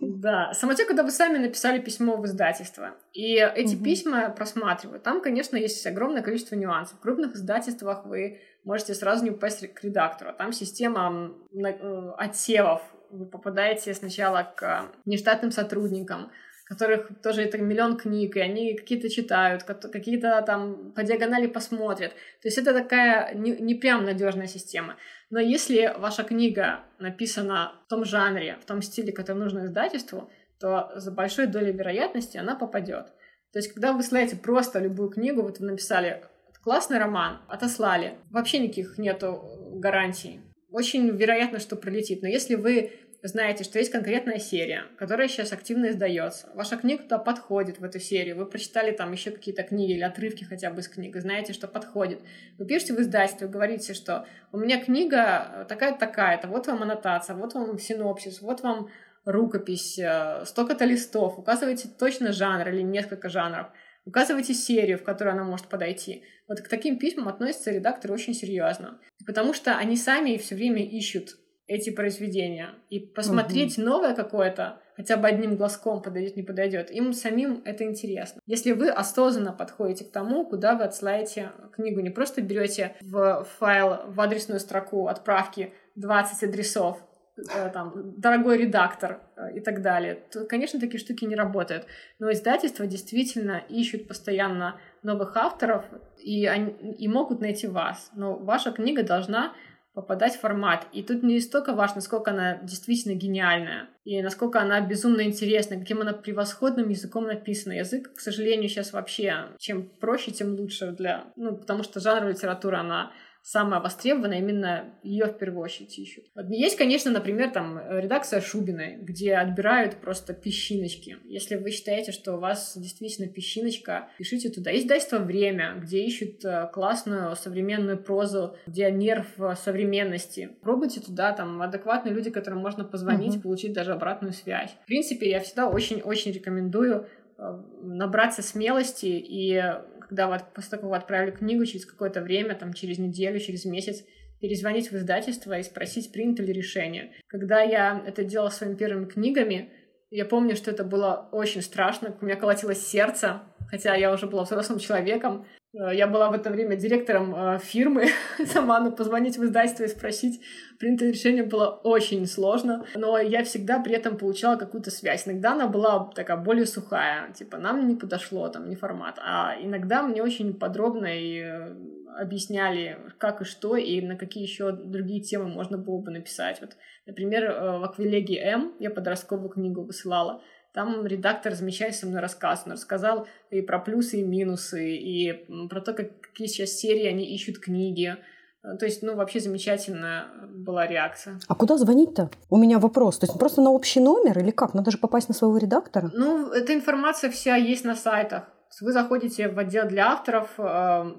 [0.00, 0.52] Да.
[0.52, 5.84] Самотек, когда вы сами написали письмо в издательство, и эти письма просматривают, там, конечно, есть
[5.86, 6.98] огромное количество нюансов.
[6.98, 10.32] В крупных издательствах вы можете сразу не упасть к редактору.
[10.36, 12.82] Там система э, отсевов.
[13.10, 16.30] Вы попадаете сначала к нештатным сотрудникам,
[16.70, 22.12] которых тоже это миллион книг, и они какие-то читают, какие-то там по диагонали посмотрят.
[22.12, 24.96] То есть это такая не, не прям надежная система.
[25.30, 30.28] Но если ваша книга написана в том жанре, в том стиле, который нужно издательству,
[30.58, 33.06] то за большой долей вероятности она попадет.
[33.52, 36.22] То есть, когда вы ссылаете просто любую книгу, вот вы написали
[36.62, 39.40] классный роман, отослали, вообще никаких нету
[39.76, 40.40] гарантий.
[40.70, 42.22] Очень вероятно, что пролетит.
[42.22, 42.92] Но если вы
[43.22, 46.48] знаете, что есть конкретная серия, которая сейчас активно издается.
[46.54, 48.36] Ваша книга туда подходит, в эту серию.
[48.36, 51.68] Вы прочитали там еще какие-то книги или отрывки хотя бы из книг, и знаете, что
[51.68, 52.20] подходит.
[52.58, 57.54] Вы пишете в издательстве, говорите, что у меня книга такая-то, такая-то, вот вам аннотация, вот
[57.54, 58.88] вам синопсис, вот вам
[59.24, 63.66] рукопись, э, столько-то листов, указываете точно жанр или несколько жанров,
[64.06, 66.24] указывайте серию, в которую она может подойти.
[66.48, 71.36] Вот к таким письмам относятся редакторы очень серьезно, потому что они сами все время ищут
[71.70, 72.70] эти произведения.
[72.88, 73.86] И посмотреть угу.
[73.86, 78.40] новое какое-то, хотя бы одним глазком подойдет, не подойдет, им самим это интересно.
[78.44, 84.00] Если вы осознанно подходите к тому, куда вы отсылаете книгу, не просто берете в файл,
[84.08, 86.98] в адресную строку отправки 20 адресов,
[87.36, 91.86] э, там, дорогой редактор э, и так далее, то, конечно, такие штуки не работают.
[92.18, 95.84] Но издательства действительно ищут постоянно новых авторов
[96.18, 98.10] и, они, и могут найти вас.
[98.16, 99.52] Но ваша книга должна
[99.92, 100.86] попадать в формат.
[100.92, 106.00] И тут не столько важно, насколько она действительно гениальная, и насколько она безумно интересна, каким
[106.00, 107.72] она превосходным языком написана.
[107.74, 111.32] Язык, к сожалению, сейчас вообще, чем проще, тем лучше для...
[111.36, 113.12] Ну, потому что жанр литературы, она
[113.42, 116.24] самая востребованная, именно ее в первую очередь ищут.
[116.48, 121.16] Есть, конечно, например, там редакция Шубиной, где отбирают просто песчиночки.
[121.24, 124.70] Если вы считаете, что у вас действительно песчиночка, пишите туда.
[124.70, 129.26] Есть издательство «Время», где ищут э, классную современную прозу, где нерв
[129.56, 130.50] современности.
[130.62, 133.42] Пробуйте туда, там адекватные люди, которым можно позвонить, угу.
[133.42, 134.70] получить даже обратную связь.
[134.82, 137.06] В принципе, я всегда очень-очень рекомендую
[137.38, 139.62] э, набраться смелости и
[140.10, 143.64] когда вот после того, как вы отправили книгу, через какое-то время, там, через неделю, через
[143.64, 144.04] месяц,
[144.40, 147.12] перезвонить в издательство и спросить, принято ли решение.
[147.28, 149.70] Когда я это делала своими первыми книгами,
[150.10, 154.42] я помню, что это было очень страшно, у меня колотилось сердце, хотя я уже была
[154.42, 155.46] взрослым человеком.
[155.72, 158.06] Э, я была в это время директором э, фирмы.
[158.46, 160.40] Сама ну, позвонить в издательство и спросить,
[160.78, 162.84] принято решение было очень сложно.
[162.94, 165.26] Но я всегда при этом получала какую-то связь.
[165.26, 169.18] Иногда она была такая более сухая, типа нам не подошло, там, не формат.
[169.22, 171.74] А иногда мне очень подробно и э,
[172.18, 176.60] объясняли, как и что, и на какие еще другие темы можно было бы написать.
[176.60, 177.50] Вот, например,
[177.80, 180.42] в Аквилегии М я подростковую книгу высылала.
[180.72, 182.62] Там редактор замечательно со мной рассказ.
[182.66, 187.24] Он рассказал и про плюсы и минусы, и про то, как, какие сейчас серии они
[187.34, 188.16] ищут книги.
[188.62, 191.40] То есть, ну, вообще замечательная была реакция.
[191.48, 192.30] А куда звонить-то?
[192.50, 193.18] У меня вопрос.
[193.18, 194.74] То есть просто на общий номер или как?
[194.74, 196.10] Надо же попасть на своего редактора?
[196.12, 198.44] Ну, эта информация вся есть на сайтах.
[198.80, 201.12] Вы заходите в отдел для авторов, э,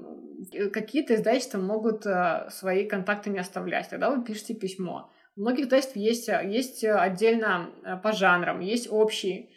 [0.74, 5.12] Какие-то издательства могут э, свои контакты не оставлять, тогда вы пишете письмо.
[5.36, 9.50] У многих издательств есть, есть отдельно э, по жанрам, есть общий.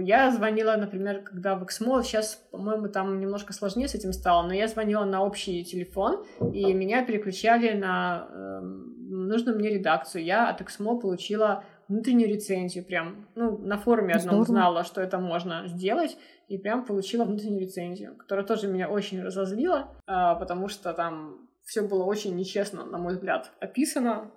[0.00, 4.54] Я звонила, например, когда в Эксмо, сейчас, по-моему, там немножко сложнее с этим стало, но
[4.54, 10.24] я звонила на общий телефон, и меня переключали на э, нужную мне редакцию.
[10.24, 13.28] Я от Эксмо получила внутреннюю рецензию прям.
[13.34, 16.16] Ну, на форуме одном знала, что это можно сделать,
[16.48, 21.82] и прям получила внутреннюю рецензию, которая тоже меня очень разозлила, а, потому что там все
[21.82, 24.30] было очень нечестно, на мой взгляд, описано.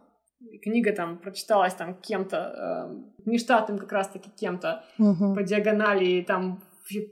[0.62, 5.34] Книга там прочиталась там кем-то, э, нештатным как раз-таки кем-то угу.
[5.34, 6.62] по диагонали, и там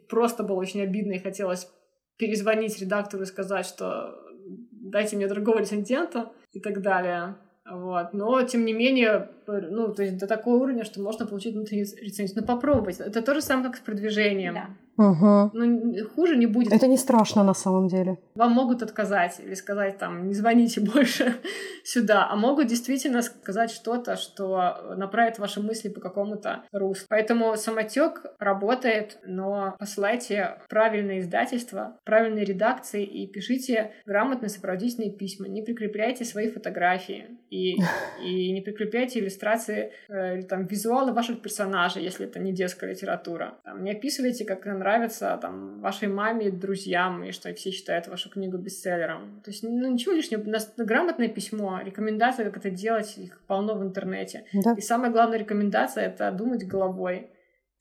[0.08, 1.68] просто было очень обидно, и хотелось
[2.18, 4.16] перезвонить редактору и сказать, что
[4.72, 7.36] дайте мне другого рецензента и так далее.
[7.70, 8.14] Вот.
[8.14, 12.42] Но, тем не менее, ну, то есть до такого уровня, что можно получить внутреннюю рецензию.
[12.42, 13.00] Ну, попробовать.
[13.00, 14.54] Это то же самое, как с продвижением.
[14.54, 14.70] Да.
[14.98, 15.52] Угу.
[15.54, 16.72] Ну, хуже не будет.
[16.72, 18.18] Это не страшно на самом деле.
[18.36, 21.36] Вам могут отказать или сказать там, не звоните больше
[21.84, 27.06] сюда, а могут действительно сказать что-то, что направит ваши мысли по какому-то руслу.
[27.10, 35.48] Поэтому самотек работает, но посылайте правильное издательство, правильные редакции и пишите грамотные сопроводительные письма.
[35.48, 37.76] Не прикрепляйте свои фотографии и,
[38.24, 43.56] и не прикрепляйте иллюстрации э, или там визуалы ваших персонажей, если это не детская литература.
[43.64, 48.58] Там, не описывайте, как нравится там вашей маме, друзьям, и что все считают вашу книгу
[48.58, 49.42] бестселлером.
[49.44, 50.42] То есть, ну, ничего лишнего.
[50.42, 54.46] У нас грамотное письмо, рекомендации, как это делать, их полно в интернете.
[54.54, 54.76] Да.
[54.78, 57.32] И самая главная рекомендация— это думать головой.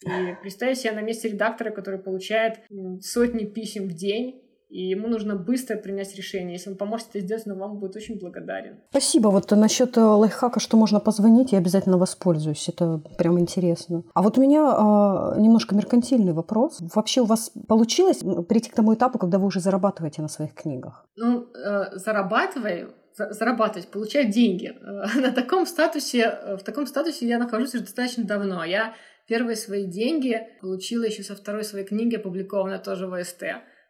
[0.03, 2.61] И представить себя на месте редактора, который получает
[3.01, 4.43] сотни писем в день,
[4.75, 6.55] и ему нужно быстро принять решение.
[6.55, 8.81] Если он поможет это сделать, он вам будет очень благодарен.
[8.91, 9.29] Спасибо.
[9.29, 12.69] Вот насчет э, лайфхака, что можно позвонить, я обязательно воспользуюсь.
[12.69, 14.03] Это прям интересно.
[14.15, 16.81] А вот у меня э, немножко меркантильный вопрос.
[16.93, 21.07] Вообще у вас получилось прийти к тому этапу, когда вы уже зарабатываете на своих книгах?
[21.15, 24.73] Ну, э, зарабатываю, зарабатывать, получать деньги.
[24.83, 28.65] Э, на таком статусе, э, в таком статусе я нахожусь уже достаточно давно.
[28.65, 28.95] Я
[29.29, 33.45] первые свои деньги получила еще со второй своей книги, опубликованной тоже в СТ.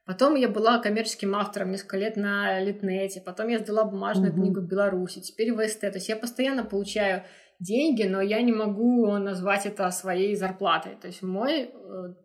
[0.07, 4.37] Потом я была коммерческим автором несколько лет на Литнете, потом я сдала бумажную mm-hmm.
[4.37, 5.81] книгу в Беларуси, теперь в СТ.
[5.81, 7.25] То есть я постоянно получаю
[7.59, 10.97] деньги, но я не могу назвать это своей зарплатой.
[10.97, 11.71] То есть мой э,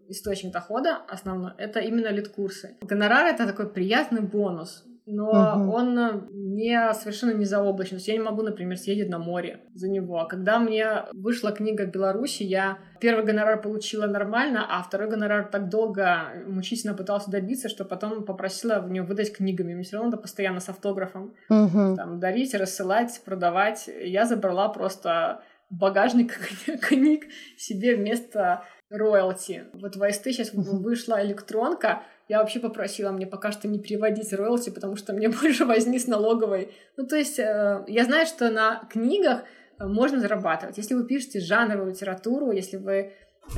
[0.09, 2.77] источник дохода основной— это именно лид-курсы.
[2.81, 5.71] Гонорар— это такой приятный бонус но угу.
[5.73, 7.97] он э, не совершенно не заоблачный.
[7.97, 10.19] То есть я не могу, например, съездить на море за него.
[10.19, 15.69] А когда мне вышла книга Беларуси, я первый гонорар получила нормально, а второй гонорар так
[15.69, 19.73] долго мучительно пытался добиться, что потом попросила в него выдать книгами.
[19.73, 21.95] Мне все равно надо постоянно с автографом угу.
[21.95, 23.89] там, дарить, рассылать, продавать.
[24.01, 25.41] Я забрала просто
[25.71, 26.37] багажник
[26.81, 27.25] книг
[27.57, 29.65] себе вместо роялти.
[29.73, 34.69] Вот в АСТ сейчас вышла электронка, я вообще попросила мне пока что не переводить роялти,
[34.69, 36.71] потому что мне больше возни с налоговой.
[36.95, 39.41] Ну, то есть э, я знаю, что на книгах
[39.79, 40.77] э, можно зарабатывать.
[40.77, 43.13] Если вы пишете жанровую литературу, если вы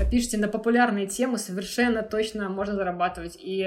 [0.09, 3.37] пишете на популярные темы, совершенно точно можно зарабатывать.
[3.37, 3.63] И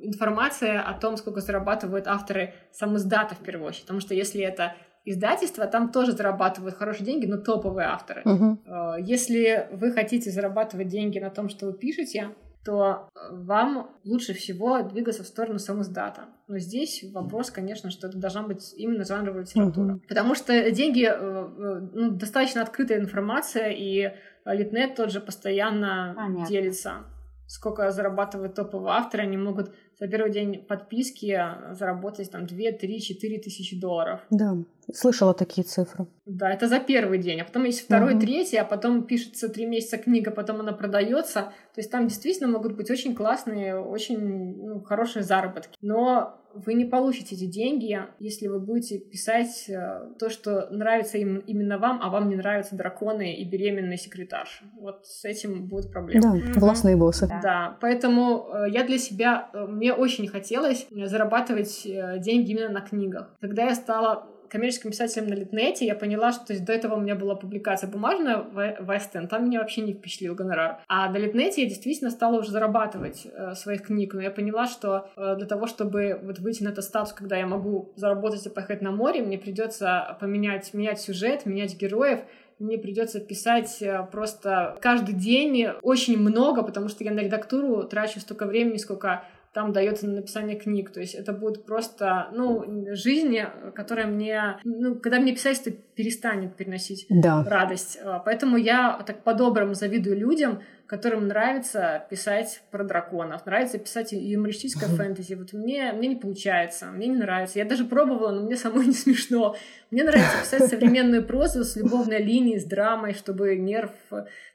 [0.00, 3.84] информация о том, сколько зарабатывают авторы сам издата в первую очередь.
[3.84, 4.74] Потому что если это
[5.04, 8.22] издательство, там тоже зарабатывают хорошие деньги, но топовые авторы.
[8.22, 9.00] Uh-huh.
[9.00, 12.30] Если вы хотите зарабатывать деньги на том, что вы пишете,
[12.64, 16.26] то э, вам лучше всего двигаться в сторону самоздата.
[16.48, 19.94] Но здесь вопрос, конечно, что это должна быть именно жанровая литература.
[19.94, 20.08] Uh-huh.
[20.08, 24.12] Потому что деньги, э, э, ну, достаточно открытая информация, и
[24.44, 26.46] Литнет тот же постоянно Понятно.
[26.46, 27.04] делится
[27.52, 31.38] сколько зарабатывают топовые авторы, они могут за первый день подписки
[31.72, 34.20] заработать там 2, 3, 4 тысячи долларов.
[34.30, 34.56] Да,
[34.92, 36.06] слышала такие цифры.
[36.24, 38.20] Да, это за первый день, а потом есть второй, угу.
[38.20, 41.52] третий, а потом пишется три месяца книга, потом она продается.
[41.74, 45.76] То есть там действительно могут быть очень классные, очень ну, хорошие заработки.
[45.80, 51.38] Но вы не получите эти деньги, если вы будете писать э, то, что нравится им,
[51.38, 54.64] именно вам, а вам не нравятся драконы и беременные секретарши.
[54.78, 56.38] Вот с этим будет проблема.
[56.38, 57.26] Да, властные боссы.
[57.26, 61.86] Да, да поэтому э, я для себя, э, мне очень хотелось зарабатывать
[62.18, 63.34] деньги именно на книгах.
[63.40, 67.00] Когда я стала коммерческим писателем на Литнете, я поняла, что то есть, до этого у
[67.00, 70.80] меня была публикация бумажная в Вестен, там меня вообще не впечатлил гонорар.
[70.88, 75.08] А на Литнете я действительно стала уже зарабатывать э, своих книг, но я поняла, что
[75.16, 78.82] э, для того, чтобы вот выйти на этот статус, когда я могу заработать и поехать
[78.82, 82.20] на море, мне придется поменять, менять сюжет, менять героев,
[82.58, 88.20] мне придется писать э, просто каждый день очень много, потому что я на редактуру трачу
[88.20, 90.90] столько времени, сколько там дается на написание книг.
[90.92, 93.38] То есть это будет просто, ну, жизнь,
[93.74, 94.58] которая мне...
[94.64, 97.44] Ну, когда мне писательство перестанет переносить да.
[97.44, 97.98] радость.
[98.24, 100.62] Поэтому я так по-доброму завидую людям,
[100.92, 105.32] которым нравится писать про драконов, нравится писать юмористическое фэнтези.
[105.32, 107.58] Вот мне, мне не получается, мне не нравится.
[107.58, 109.56] Я даже пробовала, но мне самой не смешно.
[109.90, 113.90] Мне нравится писать современную прозу с любовной линией, с драмой, чтобы нерв,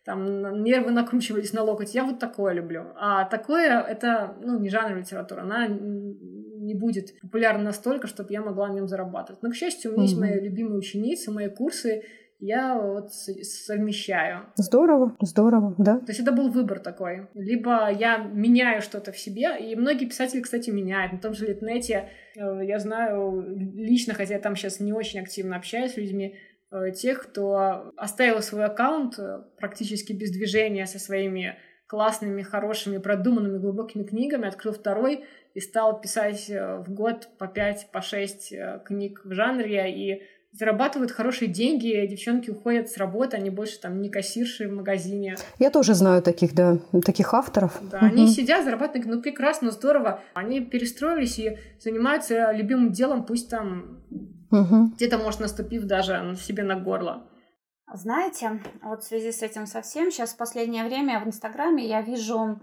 [0.06, 1.96] там, нервы накручивались на локоть.
[1.96, 2.86] Я вот такое люблю.
[2.98, 5.42] А такое— это ну, не жанр литературы.
[5.42, 9.42] Она не будет популярна настолько, чтобы я могла на нем зарабатывать.
[9.42, 10.08] Но, к счастью, у меня mm-hmm.
[10.08, 12.04] есть мои любимые ученицы, мои курсы,
[12.40, 14.46] я вот совмещаю.
[14.56, 16.00] Здорово, здорово, да.
[16.00, 17.28] То есть это был выбор такой.
[17.34, 21.14] Либо я меняю что-то в себе, и многие писатели, кстати, меняют.
[21.14, 23.44] На том же Литнете э, я знаю
[23.76, 26.36] лично, хотя я там сейчас не очень активно общаюсь с людьми,
[26.72, 31.58] э, тех, кто оставил свой аккаунт э, практически без движения со своими
[31.88, 35.24] классными, хорошими, продуманными, глубокими книгами, открыл второй
[35.56, 38.54] и стал писать в год по пять, по шесть
[38.86, 40.22] книг в жанре, и
[40.52, 45.36] зарабатывают хорошие деньги, девчонки уходят с работы, они больше там не кассирши в магазине.
[45.60, 47.78] Я тоже знаю таких, да, таких авторов.
[47.82, 48.06] Да, угу.
[48.08, 50.22] они сидят, зарабатывают, ну прекрасно, здорово.
[50.34, 54.04] Они перестроились и занимаются любимым делом, пусть там
[54.52, 54.88] угу.
[54.96, 57.30] где-то, может, наступив даже себе на горло.
[57.94, 62.60] Знаете, вот в связи с этим совсем, сейчас в последнее время в Инстаграме я вижу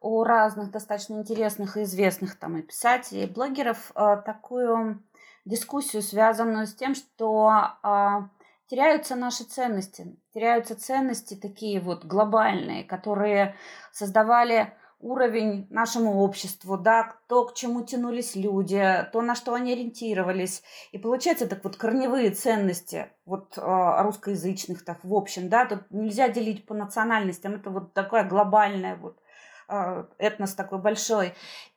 [0.00, 5.02] у разных достаточно интересных и известных там и писателей, и блогеров э, такую
[5.44, 7.48] дискуссию, связанную с тем, что
[7.82, 8.28] а,
[8.66, 13.56] теряются наши ценности, теряются ценности такие вот глобальные, которые
[13.92, 14.72] создавали
[15.04, 20.62] уровень нашему обществу, да, то, к чему тянулись люди, то, на что они ориентировались.
[20.92, 26.28] И получается так вот корневые ценности вот э, русскоязычных, так в общем, да, тут нельзя
[26.28, 29.18] делить по национальностям, это вот такая глобальная вот
[29.68, 31.34] э, этнос такой большой.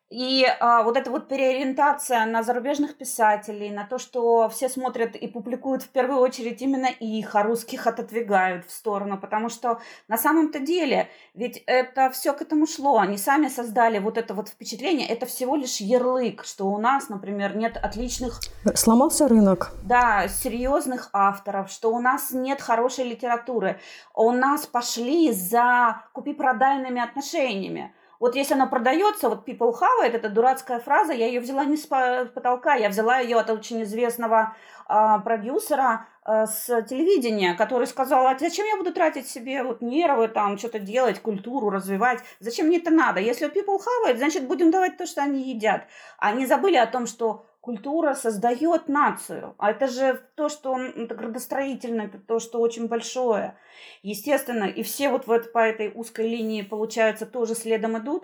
[0.10, 5.28] И а, вот эта вот переориентация на зарубежных писателей, на то, что все смотрят и
[5.28, 10.60] публикуют в первую очередь именно их, а русских отодвигают в сторону, потому что на самом-то
[10.60, 13.00] деле ведь это все к этому шло.
[13.00, 15.08] Они сами создали вот это вот впечатление.
[15.08, 18.40] Это всего лишь ярлык, что у нас, например, нет отличных...
[18.76, 19.72] Сломался рынок.
[19.84, 23.80] Да, серьезных авторов, что у нас нет хорошей литературы.
[24.16, 27.94] У нас пошли за купи-продайными отношениями.
[28.20, 31.78] Вот если она продается, вот people have it, это дурацкая фраза, я ее взяла не
[31.78, 34.56] с потолка, я взяла ее от очень известного
[34.88, 40.28] а, продюсера а, с телевидения, который сказал, а зачем я буду тратить себе вот нервы,
[40.28, 43.20] там, что-то делать, культуру развивать, зачем мне это надо?
[43.20, 45.84] Если people have it, значит, будем давать то, что они едят.
[46.18, 49.54] Они забыли о том, что культура создает нацию.
[49.58, 53.58] А это же то, что это градостроительно, это то, что очень большое.
[54.04, 58.24] Естественно, и все вот, вот по этой узкой линии, получается, тоже следом идут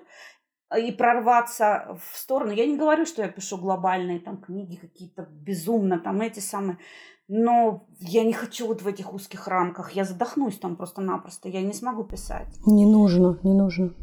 [0.79, 2.53] и прорваться в сторону.
[2.53, 6.77] Я не говорю, что я пишу глобальные там книги какие-то безумно, там эти самые,
[7.27, 9.91] но я не хочу вот в этих узких рамках.
[9.91, 11.49] Я задохнусь там просто-напросто.
[11.49, 12.47] Я не смогу писать.
[12.65, 13.93] Не нужно, не нужно.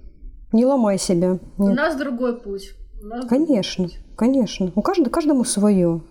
[0.52, 1.30] Не ломай себя.
[1.30, 1.40] Нет.
[1.58, 2.74] У нас другой путь.
[3.28, 4.72] Конечно, конечно.
[4.74, 6.02] У каждого, каждому свое.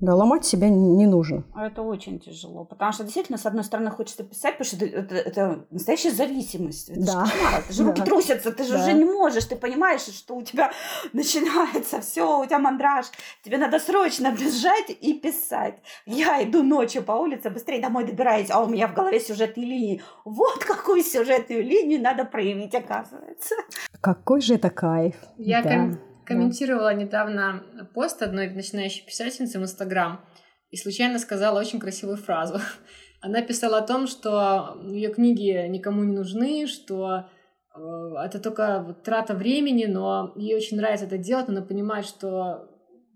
[0.00, 1.44] Да, ломать себя не нужно.
[1.54, 4.96] А это очень тяжело, потому что действительно, с одной стороны, хочется писать, потому что это,
[4.96, 6.88] это, это настоящая зависимость.
[6.88, 7.26] Это да.
[7.26, 8.06] же кошмар, же руки да.
[8.06, 8.82] трусятся, ты же да.
[8.82, 10.72] уже не можешь, ты понимаешь, что у тебя
[11.12, 13.06] начинается все, у тебя мандраж,
[13.44, 15.78] тебе надо срочно бежать и писать.
[16.06, 20.02] Я иду ночью по улице, быстрее домой добираюсь, а у меня в голове сюжетные линии.
[20.24, 23.54] Вот какую сюжетную линию надо проявить, оказывается.
[24.00, 25.14] Какой же это кайф.
[25.36, 25.98] Я да
[26.30, 27.64] комментировала недавно
[27.94, 30.24] пост одной начинающей писательницы в Инстаграм
[30.70, 32.60] и случайно сказала очень красивую фразу.
[33.20, 37.26] Она писала о том, что ее книги никому не нужны, что
[37.74, 37.80] э,
[38.24, 42.68] это только трата времени, но ей очень нравится это делать, она понимает, что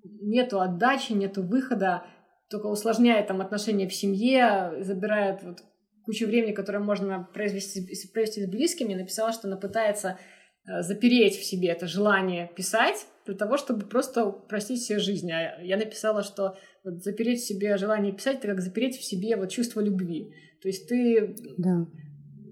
[0.03, 2.03] нету отдачи, нету выхода,
[2.51, 5.61] только усложняет там отношения в семье, забирает вот
[6.05, 10.19] кучу времени, которое можно произвести, провести с близкими, написала, что она пытается
[10.67, 15.31] запереть в себе это желание писать для того, чтобы просто упростить себе жизнь.
[15.31, 19.37] А я написала, что вот запереть в себе желание писать, это как запереть в себе
[19.37, 20.33] вот чувство любви.
[20.63, 21.87] То есть ты да.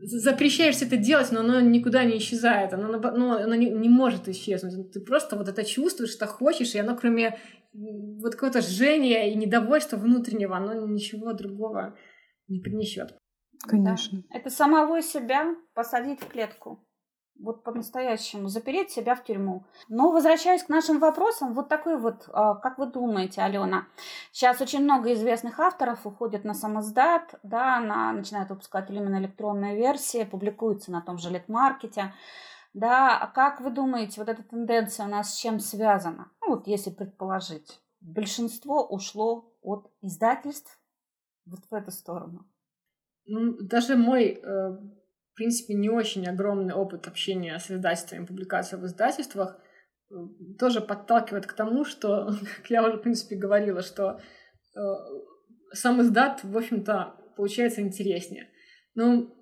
[0.02, 4.92] запрещаешь это делать, но оно никуда не исчезает, оно, ну, оно не, не может исчезнуть.
[4.92, 7.38] Ты просто вот это чувствуешь, что хочешь, и оно кроме
[7.72, 11.96] вот какого-то жжения и недовольства внутреннего, оно ничего другого
[12.48, 13.16] не принесет.
[13.66, 14.22] Конечно.
[14.28, 14.38] Да.
[14.38, 16.86] Это самого себя посадить в клетку
[17.39, 19.64] вот по-настоящему, запереть себя в тюрьму.
[19.89, 23.87] Но возвращаясь к нашим вопросам, вот такой вот, а, как вы думаете, Алена,
[24.30, 30.24] сейчас очень много известных авторов уходят на самоздат, да, на, начинают выпускать именно электронные версии,
[30.24, 32.12] публикуются на том же литмаркете.
[32.74, 36.30] Да, а как вы думаете, вот эта тенденция у нас с чем связана?
[36.41, 40.78] Ну, вот если предположить, большинство ушло от издательств
[41.45, 42.47] вот в эту сторону?
[43.26, 44.78] Ну, даже мой, э,
[45.33, 49.59] в принципе, не очень огромный опыт общения с издательствами, публикацией в издательствах
[50.11, 50.14] э,
[50.59, 54.20] тоже подталкивает к тому, что, как я уже, в принципе, говорила, что
[54.76, 54.80] э,
[55.72, 58.51] сам издат, в общем-то, получается интереснее.
[58.95, 59.35] Ну,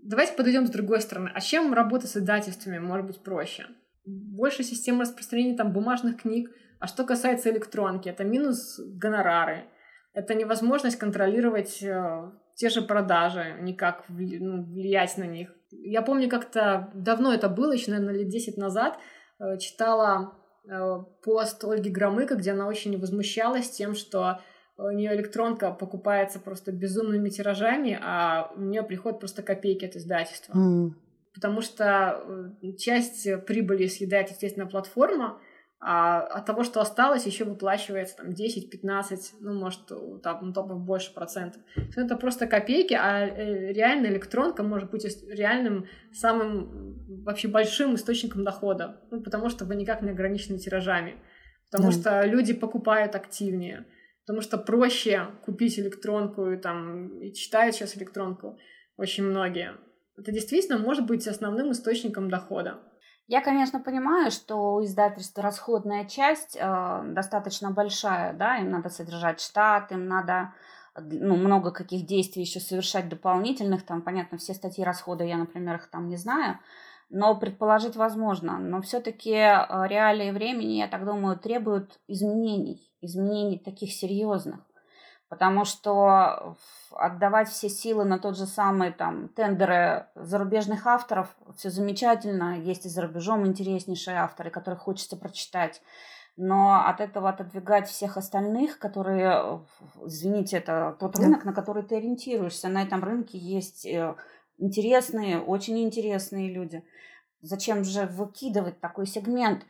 [0.00, 1.32] давайте подойдем с другой стороны.
[1.34, 3.66] А чем работа с издательствами может быть проще?
[4.04, 6.50] Больше систем распространения там бумажных книг.
[6.78, 9.64] А что касается электронки, это минус гонорары.
[10.12, 12.30] Это невозможность контролировать э,
[12.60, 15.48] те же продажи, никак ну, влиять на них.
[15.70, 18.98] Я помню, как-то давно это было, еще, наверное, лет 10 назад,
[19.38, 20.34] э, читала
[20.68, 24.42] э, пост Ольги Громыко, где она очень возмущалась тем, что
[24.76, 30.52] у нее электронка покупается просто безумными тиражами, а у нее приходят просто копейки от издательства.
[30.52, 30.90] Mm.
[31.32, 32.22] Потому что
[32.62, 35.40] э, часть прибыли съедает, естественно, платформа,
[35.80, 39.90] а от того, что осталось, еще выплачивается там 10-15, ну, может,
[40.22, 41.62] там топов больше процентов.
[41.96, 49.00] Это просто копейки, а э, реально электронка может быть реальным самым вообще большим источником дохода,
[49.10, 51.16] ну, потому что вы никак не ограничены тиражами,
[51.70, 51.98] потому да.
[51.98, 53.86] что люди покупают активнее
[54.30, 58.60] потому что проще купить электронку и там и читают сейчас электронку
[58.96, 59.72] очень многие.
[60.16, 62.78] Это действительно может быть основным источником дохода.
[63.30, 69.40] Я, конечно, понимаю, что у издательства расходная часть э, достаточно большая, да, им надо содержать
[69.40, 70.52] штат, им надо
[70.96, 75.88] ну, много каких действий еще совершать дополнительных, там, понятно, все статьи расхода, я, например, их
[75.90, 76.58] там не знаю,
[77.08, 78.58] но предположить возможно.
[78.58, 84.58] Но все-таки э, реалии времени, я так думаю, требуют изменений, изменений таких серьезных.
[85.30, 86.56] Потому что
[86.90, 92.88] отдавать все силы на тот же самый там тендеры зарубежных авторов, все замечательно, есть и
[92.88, 95.82] за рубежом интереснейшие авторы, которых хочется прочитать.
[96.36, 99.64] Но от этого отодвигать всех остальных, которые,
[100.04, 102.68] извините, это тот рынок, на который ты ориентируешься.
[102.68, 104.16] На этом рынке есть э,
[104.58, 106.84] интересные, очень интересные люди.
[107.40, 109.64] Зачем же выкидывать такой сегмент?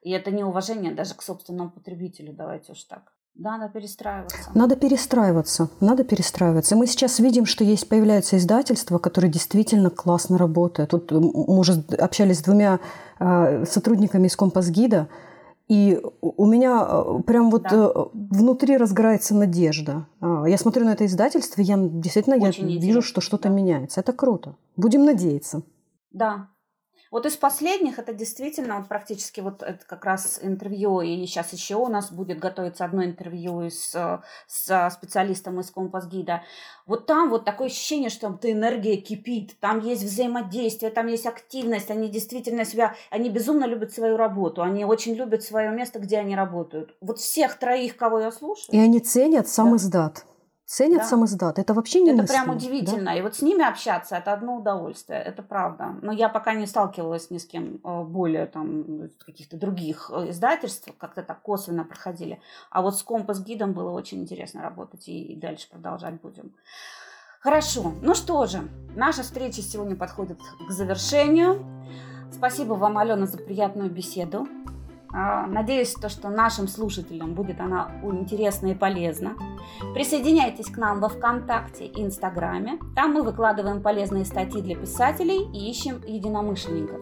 [0.00, 3.12] И это неуважение даже к собственному потребителю, давайте уж так.
[3.34, 4.50] Да, надо перестраиваться.
[4.54, 6.76] Надо перестраиваться, надо перестраиваться.
[6.76, 10.90] Мы сейчас видим, что есть появляются издательства, которые действительно классно работают.
[10.90, 12.78] Тут мы уже общались с двумя
[13.18, 15.08] э, сотрудниками из Компас-гида,
[15.66, 17.90] и у меня э, прям вот да.
[17.94, 20.06] Э, внутри разгорается надежда.
[20.20, 23.54] А, я смотрю на это издательство, я действительно я вижу, что что-то да.
[23.54, 24.00] меняется.
[24.00, 24.56] Это круто.
[24.76, 25.62] Будем надеяться.
[26.10, 26.48] Да,
[27.12, 31.76] вот из последних это действительно вот практически вот это как раз интервью, и сейчас еще
[31.76, 36.42] у нас будет готовиться одно интервью с, с специалистом из Компас-гида.
[36.86, 41.90] Вот там вот такое ощущение, что там энергия кипит, там есть взаимодействие, там есть активность,
[41.90, 46.34] они действительно себя, они безумно любят свою работу, они очень любят свое место, где они
[46.34, 46.96] работают.
[47.02, 48.74] Вот всех троих, кого я слушаю.
[48.74, 49.76] И они ценят сам да.
[49.76, 50.24] издат
[50.64, 51.04] ценят да.
[51.04, 51.58] сам издат.
[51.58, 53.06] Это вообще не Это прям удивительно.
[53.06, 53.14] Да?
[53.14, 55.96] И вот с ними общаться это одно удовольствие, это правда.
[56.02, 60.88] Но я пока не сталкивалась ни с кем э, более там каких-то других э, издательств,
[60.98, 62.40] как-то так косвенно проходили.
[62.70, 66.54] А вот с компас-гидом было очень интересно работать и, и дальше продолжать будем.
[67.40, 67.92] Хорошо.
[68.02, 68.62] Ну что же,
[68.94, 70.38] наша встреча сегодня подходит
[70.68, 71.66] к завершению.
[72.30, 74.46] Спасибо вам, Алена, за приятную беседу.
[75.14, 79.34] А, надеюсь, то, что нашим слушателям будет она интересна и полезна.
[79.94, 82.78] Присоединяйтесь к нам во ВКонтакте и Инстаграме.
[82.96, 87.00] Там мы выкладываем полезные статьи для писателей и ищем единомышленников.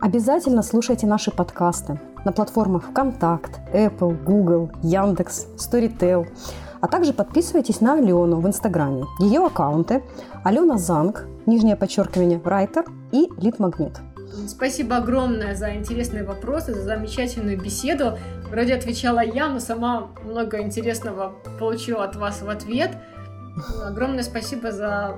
[0.00, 6.26] Обязательно слушайте наши подкасты на платформах ВКонтакт, Apple, Google, Яндекс, Storytel.
[6.80, 9.04] А также подписывайтесь на Алену в Инстаграме.
[9.20, 10.02] Ее аккаунты
[10.42, 14.00] Алена Занг, нижнее подчеркивание, Райтер и Литмагнит.
[14.48, 18.18] Спасибо огромное за интересные вопросы, за замечательную беседу.
[18.50, 22.90] Вроде отвечала я, но сама много интересного получила от вас в ответ.
[23.84, 25.16] Огромное спасибо за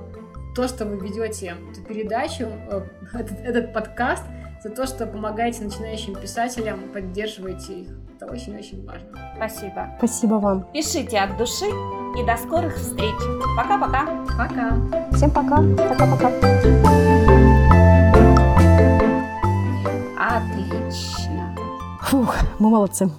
[0.55, 2.81] то, что вы ведете эту передачу, э,
[3.13, 4.23] этот, этот подкаст,
[4.63, 7.89] за то, что помогаете начинающим писателям, поддерживаете их.
[8.15, 9.07] Это очень-очень важно.
[9.35, 9.95] Спасибо.
[9.97, 10.65] Спасибо вам.
[10.73, 11.65] Пишите от души
[12.17, 13.15] и до скорых встреч.
[13.57, 14.05] Пока-пока.
[14.37, 15.11] Пока.
[15.11, 15.61] Всем пока.
[15.77, 17.24] Пока-пока.
[22.05, 23.09] Фух, мы молодцы.